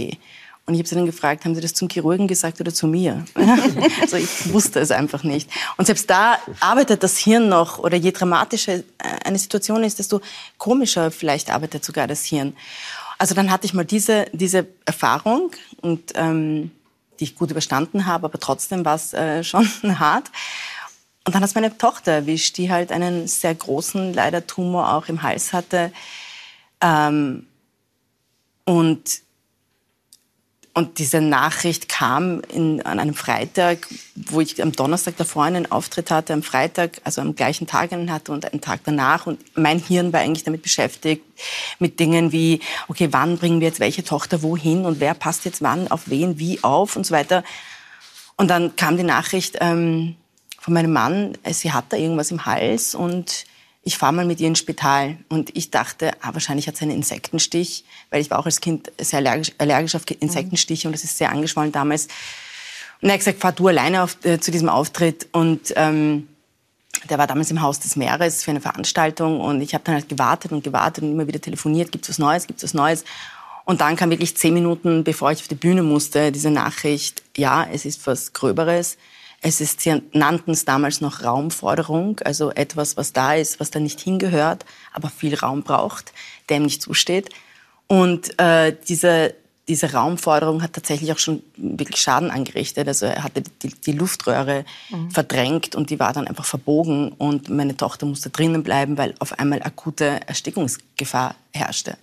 [0.64, 3.22] Und ich habe sie dann gefragt, haben Sie das zum Chirurgen gesagt oder zu mir?
[4.00, 5.50] also ich wusste es einfach nicht.
[5.76, 8.82] Und selbst da arbeitet das Hirn noch, oder je dramatischer äh,
[9.26, 10.22] eine Situation ist, desto
[10.56, 12.56] komischer vielleicht arbeitet sogar das Hirn.
[13.18, 15.50] Also dann hatte ich mal diese, diese Erfahrung
[15.82, 16.70] und ähm,
[17.20, 19.66] die ich gut überstanden habe, aber trotzdem war es äh, schon
[19.98, 20.30] hart.
[21.24, 25.08] Und dann hat es meine Tochter erwischt, die halt einen sehr großen, leider Tumor auch
[25.08, 25.92] im Hals hatte.
[26.80, 27.46] Ähm,
[28.64, 29.25] und
[30.76, 36.10] und diese Nachricht kam in, an einem Freitag, wo ich am Donnerstag davor einen Auftritt
[36.10, 39.26] hatte, am Freitag, also am gleichen Tag einen hatte und einen Tag danach.
[39.26, 41.24] Und mein Hirn war eigentlich damit beschäftigt,
[41.78, 45.62] mit Dingen wie, okay, wann bringen wir jetzt welche Tochter wohin und wer passt jetzt
[45.62, 47.42] wann auf wen, wie auf und so weiter.
[48.36, 50.16] Und dann kam die Nachricht ähm,
[50.60, 53.46] von meinem Mann, sie hat da irgendwas im Hals und
[53.86, 55.16] ich fahre mal mit ihr ins Spital.
[55.28, 58.90] Und ich dachte, ah, wahrscheinlich hat sie einen Insektenstich, weil ich war auch als Kind
[59.00, 62.08] sehr allergisch, allergisch auf Insektenstiche und das ist sehr angeschwollen damals.
[63.00, 65.28] Und er hat gesagt, fahr du alleine auf, äh, zu diesem Auftritt.
[65.30, 66.26] Und ähm,
[67.08, 70.08] der war damals im Haus des Meeres für eine Veranstaltung und ich habe dann halt
[70.08, 73.04] gewartet und gewartet und immer wieder telefoniert, gibt's was Neues, gibt's was Neues.
[73.66, 77.64] Und dann kam wirklich zehn Minuten, bevor ich auf die Bühne musste, diese Nachricht, ja,
[77.72, 78.96] es ist was Gröberes.
[79.46, 83.78] Es ist, sie nannten es damals noch Raumforderung, also etwas, was da ist, was da
[83.78, 86.12] nicht hingehört, aber viel Raum braucht,
[86.50, 87.30] dem nicht zusteht.
[87.86, 89.36] Und äh, diese,
[89.68, 92.88] diese Raumforderung hat tatsächlich auch schon wirklich Schaden angerichtet.
[92.88, 95.12] Also er hatte die, die Luftröhre mhm.
[95.12, 99.38] verdrängt und die war dann einfach verbogen und meine Tochter musste drinnen bleiben, weil auf
[99.38, 101.96] einmal akute Erstickungsgefahr herrschte.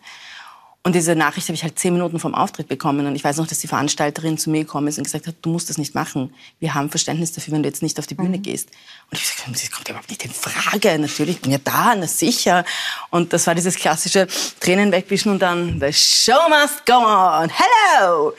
[0.86, 3.08] Und diese Nachricht habe ich halt zehn Minuten vom Auftritt bekommen.
[3.08, 5.50] Und ich weiß noch, dass die Veranstalterin zu mir gekommen ist und gesagt hat, du
[5.50, 6.34] musst das nicht machen.
[6.60, 8.42] Wir haben Verständnis dafür, wenn du jetzt nicht auf die Bühne mhm.
[8.42, 8.68] gehst.
[9.10, 11.00] Und ich habe gesagt, das kommt überhaupt nicht in Frage.
[11.00, 12.66] Natürlich, ich bin ja da, na sicher.
[13.12, 14.28] Und das war dieses klassische
[14.60, 17.50] Tränen wegwischen und dann, the show must go on.
[17.50, 18.34] Hello!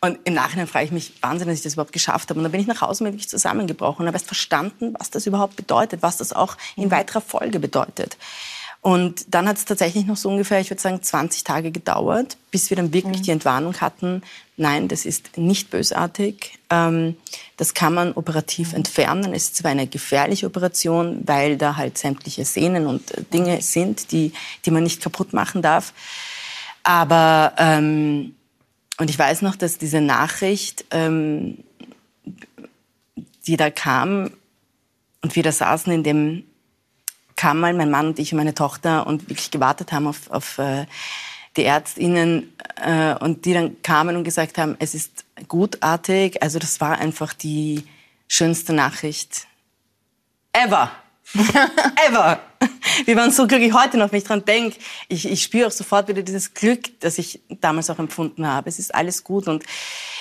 [0.00, 2.40] Und im Nachhinein frage ich mich wahnsinnig, dass ich das überhaupt geschafft habe.
[2.40, 5.54] Und dann bin ich nach Hause wirklich zusammengebrochen und habe erst verstanden, was das überhaupt
[5.54, 8.16] bedeutet, was das auch in weiterer Folge bedeutet.
[8.84, 12.68] Und dann hat es tatsächlich noch so ungefähr, ich würde sagen, 20 Tage gedauert, bis
[12.68, 13.22] wir dann wirklich mhm.
[13.22, 14.20] die Entwarnung hatten.
[14.58, 16.58] Nein, das ist nicht bösartig.
[16.68, 17.16] Ähm,
[17.56, 18.76] das kann man operativ mhm.
[18.76, 19.32] entfernen.
[19.32, 24.34] Es ist zwar eine gefährliche Operation, weil da halt sämtliche Sehnen und Dinge sind, die,
[24.66, 25.94] die man nicht kaputt machen darf.
[26.82, 28.34] Aber, ähm,
[28.98, 31.56] und ich weiß noch, dass diese Nachricht, ähm,
[33.46, 34.30] die da kam,
[35.22, 36.44] und wir da saßen in dem
[37.44, 40.56] kam mal mein Mann und ich und meine Tochter und wirklich gewartet haben auf, auf
[40.56, 40.86] äh,
[41.58, 46.42] die Ärztinnen äh, und die dann kamen und gesagt haben, es ist gutartig.
[46.42, 47.84] Also das war einfach die
[48.28, 49.46] schönste Nachricht
[50.54, 50.90] ever.
[52.08, 52.40] ever.
[53.04, 54.78] Wir waren so glücklich heute noch, wenn ich dran denke.
[55.08, 58.70] Ich, ich spüre auch sofort wieder dieses Glück, das ich damals auch empfunden habe.
[58.70, 59.64] Es ist alles gut und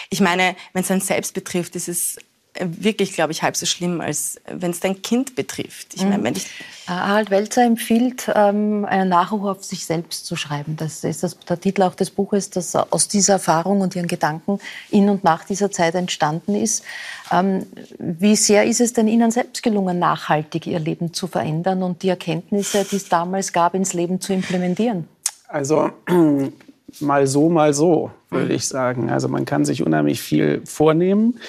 [0.09, 2.17] ich meine, wenn es einen selbst betrifft, ist es
[2.60, 5.95] wirklich, glaube ich, halb so schlimm, als wenn es dein Kind betrifft.
[5.95, 6.45] Ich meine, wenn ich
[6.88, 10.76] äh, Harald Welzer empfiehlt, ähm, einen Nachruf auf sich selbst zu schreiben.
[10.78, 14.60] Das ist das, der Titel auch des Buches, das aus dieser Erfahrung und ihren Gedanken
[14.91, 16.84] in und nach dieser Zeit entstanden ist.
[17.32, 17.66] Ähm,
[17.97, 22.10] wie sehr ist es denn Ihnen selbst gelungen, nachhaltig Ihr Leben zu verändern und die
[22.10, 25.08] Erkenntnisse, die es damals gab, ins Leben zu implementieren?
[25.47, 25.89] Also
[26.99, 29.10] mal so, mal so, würde ich sagen.
[29.10, 31.39] Also man kann sich unheimlich viel vornehmen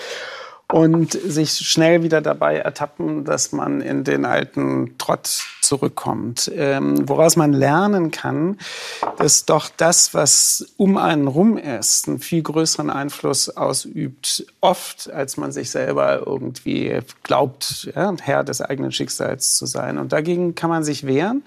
[0.73, 6.51] und sich schnell wieder dabei ertappen, dass man in den alten Trott zurückkommt.
[6.55, 8.59] Ähm, woraus man lernen kann,
[9.19, 15.37] dass doch das, was um einen rum ist, einen viel größeren Einfluss ausübt, oft, als
[15.37, 19.99] man sich selber irgendwie glaubt, ja, Herr des eigenen Schicksals zu sein.
[19.99, 21.43] Und dagegen kann man sich wehren.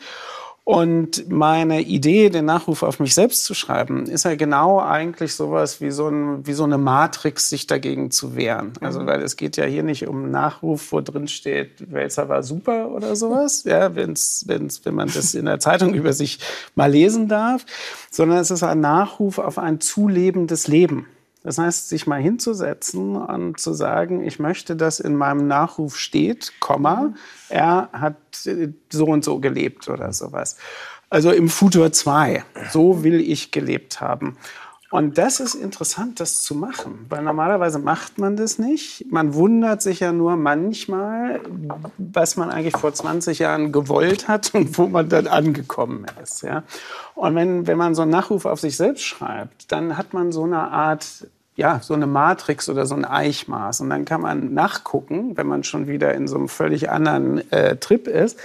[0.67, 5.79] Und meine Idee, den Nachruf auf mich selbst zu schreiben, ist ja genau eigentlich sowas
[5.79, 8.73] wie so, ein, wie so eine Matrix, sich dagegen zu wehren.
[8.81, 9.05] Also, mhm.
[9.07, 12.89] weil es geht ja hier nicht um einen Nachruf, wo drin steht, Wälzer war super
[12.89, 16.39] oder sowas, ja, wenn's, wenn's, wenn man das in der Zeitung über sich
[16.75, 17.65] mal lesen darf,
[18.11, 21.07] sondern es ist ein Nachruf auf ein zulebendes Leben.
[21.47, 26.51] Das heißt, sich mal hinzusetzen und zu sagen, ich möchte, dass in meinem Nachruf steht,
[26.59, 27.13] Komma,
[27.47, 28.17] er hat
[28.91, 30.57] so und so gelebt oder sowas.
[31.09, 32.43] Also im Futur 2.
[32.73, 34.35] So will ich gelebt haben.
[34.89, 39.05] Und das ist interessant, das zu machen, weil normalerweise macht man das nicht.
[39.09, 41.39] Man wundert sich ja nur manchmal,
[41.97, 46.41] was man eigentlich vor 20 Jahren gewollt hat und wo man dann angekommen ist.
[46.41, 46.63] Ja?
[47.15, 50.43] Und wenn, wenn man so einen Nachruf auf sich selbst schreibt, dann hat man so
[50.43, 51.27] eine Art
[51.57, 53.81] ja, so eine Matrix oder so ein Eichmaß.
[53.81, 57.77] Und dann kann man nachgucken, wenn man schon wieder in so einem völlig anderen äh,
[57.77, 58.37] Trip ist.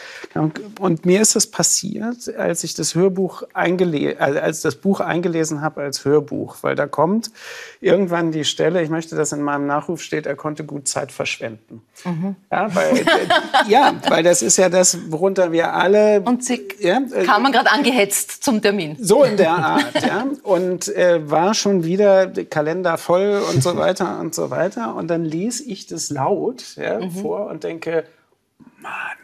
[0.81, 5.61] Und mir ist das passiert, als ich das Hörbuch eingelesen, also als das Buch eingelesen
[5.61, 7.31] habe als Hörbuch, weil da kommt
[7.83, 11.83] irgendwann die Stelle, ich möchte, dass in meinem Nachruf steht, er konnte gut Zeit verschwenden.
[12.05, 12.37] Mhm.
[12.51, 13.05] Ja, weil, äh,
[13.69, 16.23] ja, weil das ist ja das, worunter wir alle.
[16.23, 18.97] Und Sie ja, äh, kam man gerade angehetzt zum Termin.
[18.99, 20.27] So in der Art, ja.
[20.43, 24.95] Und äh, war schon wieder Kalender voll und so weiter und so weiter.
[24.95, 27.11] Und dann lese ich das laut ja, mhm.
[27.11, 28.05] vor und denke,
[28.81, 29.22] Mann,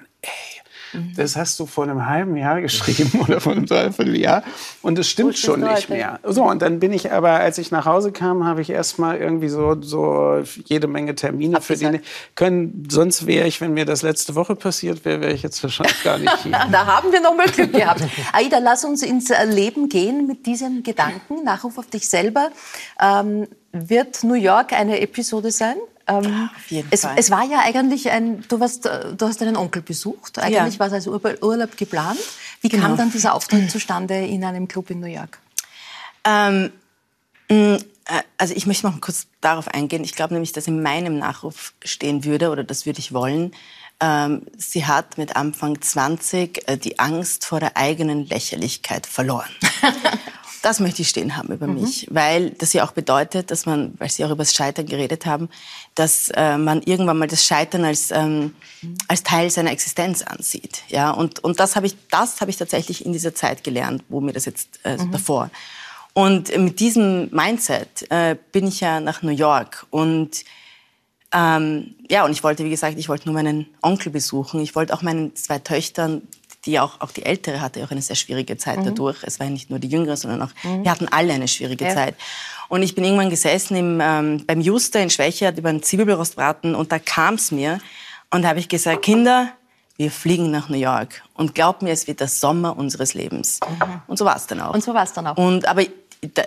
[0.93, 1.12] Mhm.
[1.16, 4.43] Das hast du vor einem halben Jahr geschrieben oder vor einem Dreivierteljahr.
[4.82, 6.20] Und es stimmt schon nicht mehr.
[6.24, 9.16] So, und dann bin ich aber, als ich nach Hause kam, habe ich erst mal
[9.16, 12.01] irgendwie so, so jede Menge Termine für die
[12.34, 12.86] können.
[12.91, 16.18] Sonst wäre ich, wenn mir das letzte Woche passiert wäre, wäre ich jetzt wahrscheinlich gar
[16.18, 16.53] nicht hier.
[16.72, 18.03] da haben wir noch mal Glück gehabt.
[18.32, 21.45] Aida, lass uns ins Leben gehen mit diesem Gedanken.
[21.45, 22.51] Nachruf auf dich selber.
[23.01, 25.76] Ähm, wird New York eine Episode sein?
[26.09, 27.16] Ähm, Auf jeden es, Fall.
[27.18, 30.38] es war ja eigentlich ein, du, warst, du hast deinen Onkel besucht.
[30.38, 30.78] Eigentlich ja.
[30.80, 32.18] war es als Urlaub geplant.
[32.62, 32.86] Wie genau.
[32.86, 35.38] kam dann dieser Auftritt zustande in einem Club in New York?
[36.24, 36.72] Ähm,
[37.50, 37.76] mm,
[38.09, 40.02] äh, also ich möchte noch kurz darauf eingehen.
[40.02, 43.52] Ich glaube nämlich, dass in meinem Nachruf stehen würde, oder das würde ich wollen,
[44.00, 49.50] ähm, sie hat mit Anfang 20 äh, die Angst vor der eigenen Lächerlichkeit verloren.
[50.62, 51.80] Das möchte ich stehen haben über mhm.
[51.80, 55.26] mich, weil das ja auch bedeutet, dass man, weil Sie auch über das Scheitern geredet
[55.26, 55.48] haben,
[55.94, 58.54] dass äh, man irgendwann mal das Scheitern als, ähm,
[59.06, 60.82] als Teil seiner Existenz ansieht.
[60.88, 64.20] Ja, und, und das habe ich, das habe ich tatsächlich in dieser Zeit gelernt, wo
[64.20, 65.12] mir das jetzt äh, mhm.
[65.12, 65.50] davor.
[66.14, 70.44] Und mit diesem Mindset äh, bin ich ja nach New York und
[71.32, 74.61] ähm, ja, und ich wollte, wie gesagt, ich wollte nur meinen Onkel besuchen.
[74.61, 76.22] Ich wollte auch meinen zwei Töchtern
[76.68, 78.84] die auch, auch die Ältere hatte auch eine sehr schwierige Zeit mhm.
[78.84, 79.16] dadurch.
[79.22, 80.84] Es war ja nicht nur die Jüngere, sondern auch, mhm.
[80.84, 81.94] wir hatten alle eine schwierige ja.
[81.94, 82.14] Zeit.
[82.68, 86.92] Und ich bin irgendwann gesessen im, ähm, beim Juster in Schwächert über einen Zwiebelrostbraten und
[86.92, 87.80] da kam es mir
[88.30, 89.48] und da habe ich gesagt, Kinder,
[89.96, 93.60] wir fliegen nach New York und glaub mir, es wird der Sommer unseres Lebens.
[93.66, 94.02] Mhm.
[94.06, 94.74] Und so war es dann auch.
[94.74, 95.38] Und so war es dann auch.
[95.38, 95.82] Und aber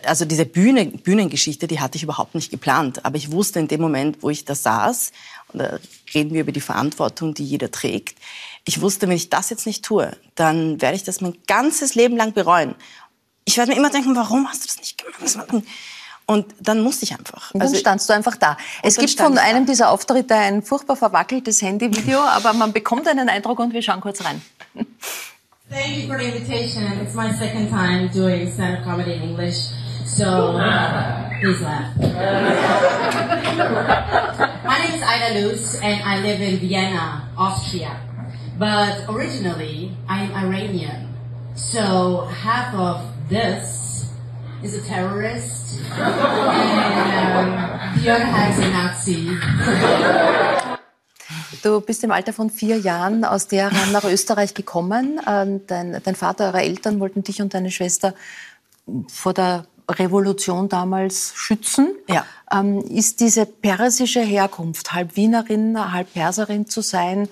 [0.06, 3.06] also diese Bühne, Bühnengeschichte, die hatte ich überhaupt nicht geplant.
[3.06, 5.12] Aber ich wusste in dem Moment, wo ich da saß,
[5.54, 5.80] und da
[6.14, 8.18] reden wir über die Verantwortung, die jeder trägt,
[8.66, 12.18] ich wusste, wenn ich das jetzt nicht tue, dann werde ich das mein ganzes Leben
[12.18, 12.76] lang bereuen.
[13.46, 15.64] Ich werde mir immer denken, warum hast du das nicht gemacht?
[16.28, 17.54] Und dann musste ich einfach.
[17.54, 18.56] Und dann also, standst du einfach da.
[18.84, 23.60] Es gibt von einem dieser Auftritte ein furchtbar verwackeltes Handyvideo, aber man bekommt einen Eindruck
[23.60, 24.42] und wir schauen kurz rein.
[25.70, 26.84] Thank you for the invitation.
[27.02, 29.56] It's my second time doing stand-up comedy in English.
[30.06, 30.60] So,
[31.40, 31.96] please laugh.
[34.66, 38.11] my name is Ida Luz and I live in Vienna, Austria.
[38.62, 41.10] But originally, I'm Iranian.
[41.56, 44.06] So half of this
[44.62, 49.30] is a terrorist, and um, the other half is a Nazi.
[51.64, 55.20] Du bist im Alter von vier Jahren aus der nach Österreich gekommen.
[55.28, 58.14] Ähm, dein, dein Vater, eure Eltern wollten dich und deine Schwester
[59.08, 61.96] vor der Revolution damals schützen.
[62.08, 62.28] Ja.
[62.52, 67.28] Ähm, ist diese persische Herkunft, halb Wienerin, halb Perserin zu sein,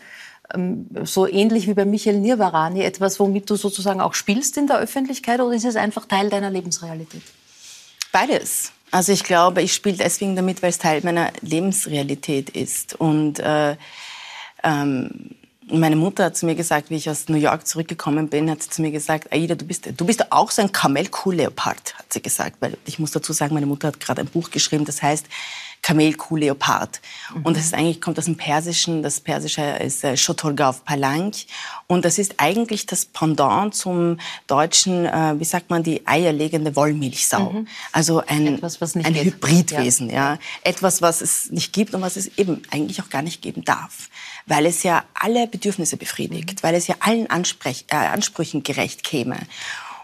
[1.04, 5.40] so ähnlich wie bei Michael Nirvarani etwas, womit du sozusagen auch spielst in der Öffentlichkeit
[5.40, 7.22] oder ist es einfach Teil deiner Lebensrealität?
[8.12, 8.72] Beides.
[8.92, 12.96] Also ich glaube, ich spiele deswegen damit, weil es Teil meiner Lebensrealität ist.
[13.00, 13.76] Und äh,
[14.64, 15.36] ähm,
[15.72, 18.70] meine Mutter hat zu mir gesagt, wie ich aus New York zurückgekommen bin, hat sie
[18.70, 22.58] zu mir gesagt, Aida, du bist, du bist auch so ein Kamelkuh-Leopard, hat sie gesagt.
[22.62, 25.28] Weil ich muss dazu sagen, meine Mutter hat gerade ein Buch geschrieben, das heißt
[25.82, 27.02] Kamel, Kuh, Leopard.
[27.34, 27.42] Mhm.
[27.44, 29.02] Und das ist eigentlich, kommt aus dem Persischen.
[29.02, 31.36] Das Persische ist äh, Shotorgav Palank.
[31.88, 34.18] Und das ist eigentlich das Pendant zum
[34.48, 37.52] deutschen, äh, wie sagt man, die eierlegende Wollmilchsau.
[37.52, 37.68] Mhm.
[37.92, 40.34] Also ein, Etwas, ein Hybridwesen, ja.
[40.34, 40.40] ja.
[40.64, 44.10] Etwas, was es nicht gibt und was es eben eigentlich auch gar nicht geben darf.
[44.46, 46.64] Weil es ja alle Bedürfnisse befriedigt, mhm.
[46.64, 49.38] weil es ja allen Ansprech, äh, Ansprüchen gerecht käme.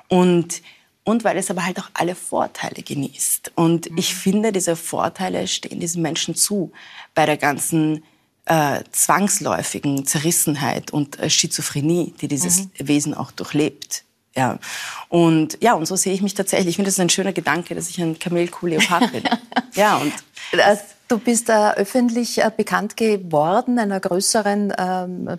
[0.08, 0.62] Und
[1.06, 3.54] und weil es aber halt auch alle Vorteile genießt.
[3.56, 3.98] Und mhm.
[3.98, 6.74] ich finde, diese Vorteile stehen diesen Menschen zu
[7.14, 8.04] bei der ganzen
[8.46, 12.70] äh, zwangsläufigen Zerrissenheit und äh, Schizophrenie, die dieses mhm.
[12.80, 14.04] Wesen auch durchlebt.
[14.36, 14.60] Ja.
[15.08, 16.70] Und ja, und so sehe ich mich tatsächlich.
[16.70, 19.24] Ich finde, das ist ein schöner Gedanke, dass ich ein Kamelkuh-Leopard bin.
[19.76, 20.12] ja, und
[20.52, 25.30] das, Du bist äh, öffentlich äh, bekannt geworden, einer größeren ähm,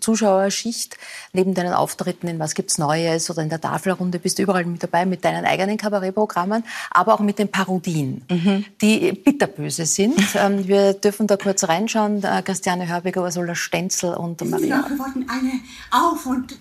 [0.00, 0.96] Zuschauerschicht.
[1.34, 4.82] Neben deinen Auftritten in Was gibt's Neues oder in der Tafelrunde bist du überall mit
[4.82, 8.64] dabei mit deinen eigenen Kabarettprogrammen, aber auch mit den Parodien, mhm.
[8.80, 10.18] die bitterböse sind.
[10.36, 12.22] ähm, wir dürfen da kurz reinschauen.
[12.24, 14.86] Äh, Christiane Hörbiger, Ursula Stenzel und Maria.
[14.88, 16.56] Wir wollten alle auf und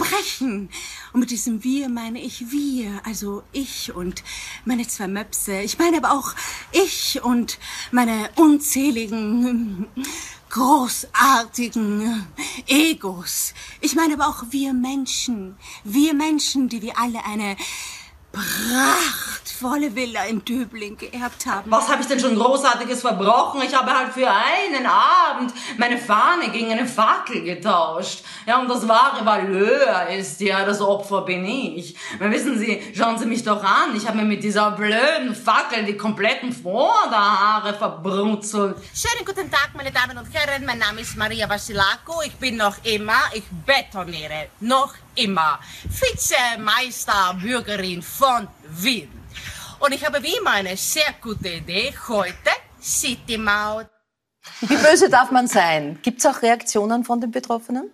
[0.00, 0.70] brechen.
[1.12, 4.22] Und mit diesem Wir meine ich wir, also ich und
[4.64, 5.60] meine zwei Möpse.
[5.60, 6.34] Ich meine aber auch
[6.72, 7.58] ich und
[7.92, 9.86] meine unzähligen,
[10.48, 12.26] großartigen
[12.66, 13.54] Egos.
[13.80, 15.56] Ich meine aber auch wir Menschen.
[15.84, 17.56] Wir Menschen, die wir alle eine
[18.32, 21.70] prachtvolle Villa in Döbling geerbt haben.
[21.70, 23.62] Was habe ich denn schon Großartiges verbrochen?
[23.62, 28.22] Ich habe halt für einen Abend meine Fahne gegen eine Fackel getauscht.
[28.46, 31.96] Ja, und das wahre Valeur ist ja, das Opfer bin ich.
[32.18, 33.96] Weil wissen Sie, schauen Sie mich doch an.
[33.96, 38.76] Ich habe mir mit dieser blöden Fackel die kompletten Vorderhaare verbrutzelt.
[38.94, 40.64] Schönen guten Tag, meine Damen und Herren.
[40.64, 42.22] Mein Name ist Maria Vasilako.
[42.24, 49.10] Ich bin noch immer, ich betoniere, noch immer Vizemeister Bürgerin von Wien.
[49.78, 51.94] Und ich habe wie immer eine sehr gute Idee.
[52.08, 52.50] Heute
[52.82, 53.86] City Maut.
[54.60, 55.98] Wie böse darf man sein?
[56.02, 57.90] Gibt es auch Reaktionen von den Betroffenen?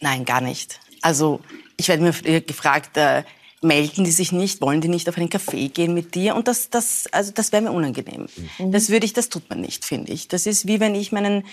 [0.00, 0.80] Nein, gar nicht.
[1.02, 1.40] Also
[1.76, 3.24] ich werde mir gefragt, äh,
[3.62, 6.34] melden die sich nicht, wollen die nicht auf einen Café gehen mit dir?
[6.34, 8.28] Und das, das, also das wäre mir unangenehm.
[8.58, 8.72] Mhm.
[8.72, 10.28] Das würde ich, das tut man nicht, finde ich.
[10.28, 11.44] Das ist wie wenn ich meinen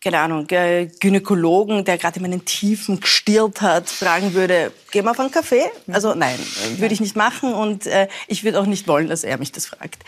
[0.00, 5.20] keine Ahnung, Gynäkologen, der gerade in meinen Tiefen gestirbt hat, fragen würde, geh mal auf
[5.20, 5.70] einen Kaffee?
[5.88, 6.38] Also nein,
[6.76, 9.66] würde ich nicht machen und äh, ich würde auch nicht wollen, dass er mich das
[9.66, 10.04] fragt.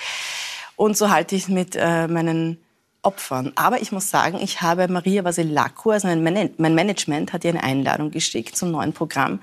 [0.76, 2.58] Und so halte ich mit äh, meinen
[3.02, 3.52] Opfern.
[3.56, 7.50] Aber ich muss sagen, ich habe Maria Vasilako, also mein, Man mein Management, hat ihr
[7.50, 9.40] eine Einladung geschickt zum neuen Programm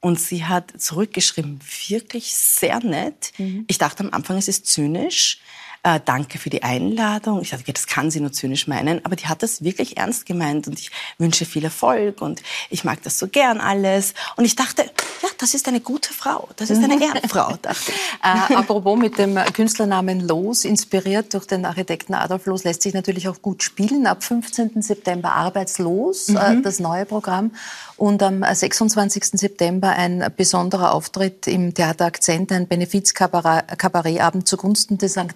[0.00, 3.32] und sie hat zurückgeschrieben, wirklich sehr nett.
[3.38, 3.64] Mhm.
[3.66, 5.40] Ich dachte am Anfang, es ist zynisch
[5.88, 7.40] äh, danke für die Einladung.
[7.40, 10.66] Ich dachte, das kann sie nur zynisch meinen, aber die hat das wirklich ernst gemeint
[10.68, 14.14] und ich wünsche viel Erfolg und ich mag das so gern alles.
[14.36, 17.02] Und ich dachte, ja, das ist eine gute Frau, das ist eine mhm.
[17.02, 17.98] Ehrenfrau, dachte ich.
[18.20, 23.28] Äh, apropos mit dem Künstlernamen Los, inspiriert durch den Architekten Adolf Los, lässt sich natürlich
[23.28, 24.06] auch gut spielen.
[24.06, 24.82] Ab 15.
[24.82, 26.58] September Arbeitslos, äh, mhm.
[26.58, 27.52] äh, das neue Programm.
[27.96, 29.24] Und am 26.
[29.34, 35.34] September ein besonderer Auftritt im Theater Akzent, ein Benefizkabarettabend zugunsten des St.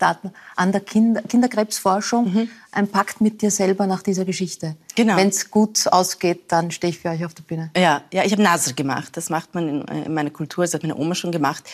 [0.56, 2.32] an der Kinder Kinderkrebsforschung.
[2.32, 2.48] Mhm.
[2.70, 4.76] Ein Pakt mit dir selber nach dieser Geschichte.
[4.94, 5.16] Genau.
[5.16, 7.70] Wenn es gut ausgeht, dann stehe ich für euch auf der Bühne.
[7.76, 9.16] Ja, ja ich habe Nasr gemacht.
[9.16, 11.64] Das macht man in, in meiner Kultur, das hat meine Oma schon gemacht.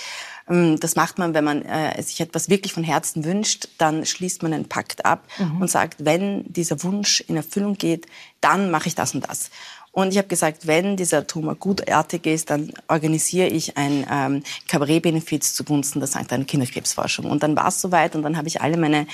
[0.48, 4.42] Ähm, das macht man, wenn man äh, sich etwas wirklich von Herzen wünscht, dann schließt
[4.42, 5.60] man einen Pakt ab mhm.
[5.62, 8.06] und sagt, wenn dieser Wunsch in Erfüllung geht,
[8.40, 9.50] dann mache ich das und das.
[9.92, 15.54] Und ich habe gesagt, wenn dieser Tumor gutartig ist, dann organisiere ich ein ähm, Kabarett-Benefiz
[15.54, 16.32] zugunsten der St.
[16.32, 17.24] Anna Kinderkrebsforschung.
[17.24, 19.06] Und dann war es soweit und dann habe ich alle meine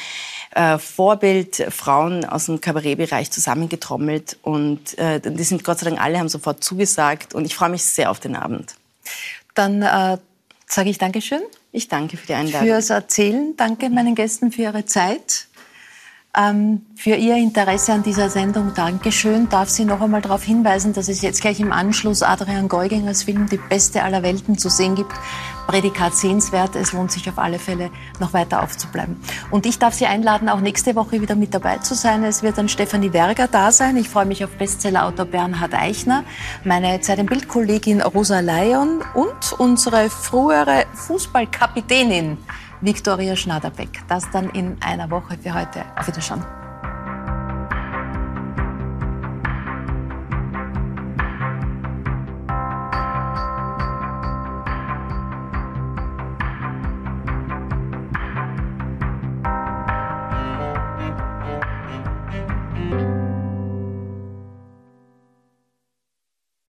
[0.54, 6.28] äh, Vorbildfrauen aus dem Kabarettbereich zusammengetrommelt und äh, die sind Gott sei Dank alle haben
[6.28, 8.74] sofort zugesagt und ich freue mich sehr auf den Abend.
[9.54, 10.18] Dann äh,
[10.66, 11.42] sage ich Dankeschön.
[11.72, 12.68] Ich danke für die Einladung.
[12.68, 13.54] Fürs Erzählen.
[13.56, 15.48] Danke meinen Gästen für ihre Zeit.
[16.37, 19.49] Ähm, für Ihr Interesse an dieser Sendung Dankeschön.
[19.49, 23.49] Darf Sie noch einmal darauf hinweisen, dass es jetzt gleich im Anschluss Adrian Geugingers Film
[23.49, 25.12] Die Beste aller Welten zu sehen gibt.
[25.68, 26.74] Prädikat sehenswert.
[26.74, 29.16] Es lohnt sich auf alle Fälle noch weiter aufzubleiben.
[29.53, 32.24] Und ich darf Sie einladen, auch nächste Woche wieder mit dabei zu sein.
[32.24, 33.97] Es wird dann Stefanie Werger da sein.
[33.97, 36.24] Ich freue mich auf Bestsellerautor Bernhard Eichner,
[36.64, 42.39] meine Zeit im Bildkollegin Rosa Leon und unsere frühere Fußballkapitänin
[42.80, 44.02] Viktoria Schnaderbeck.
[44.08, 45.84] Das dann in einer Woche für heute.
[45.96, 46.63] Auf Wiedersehen.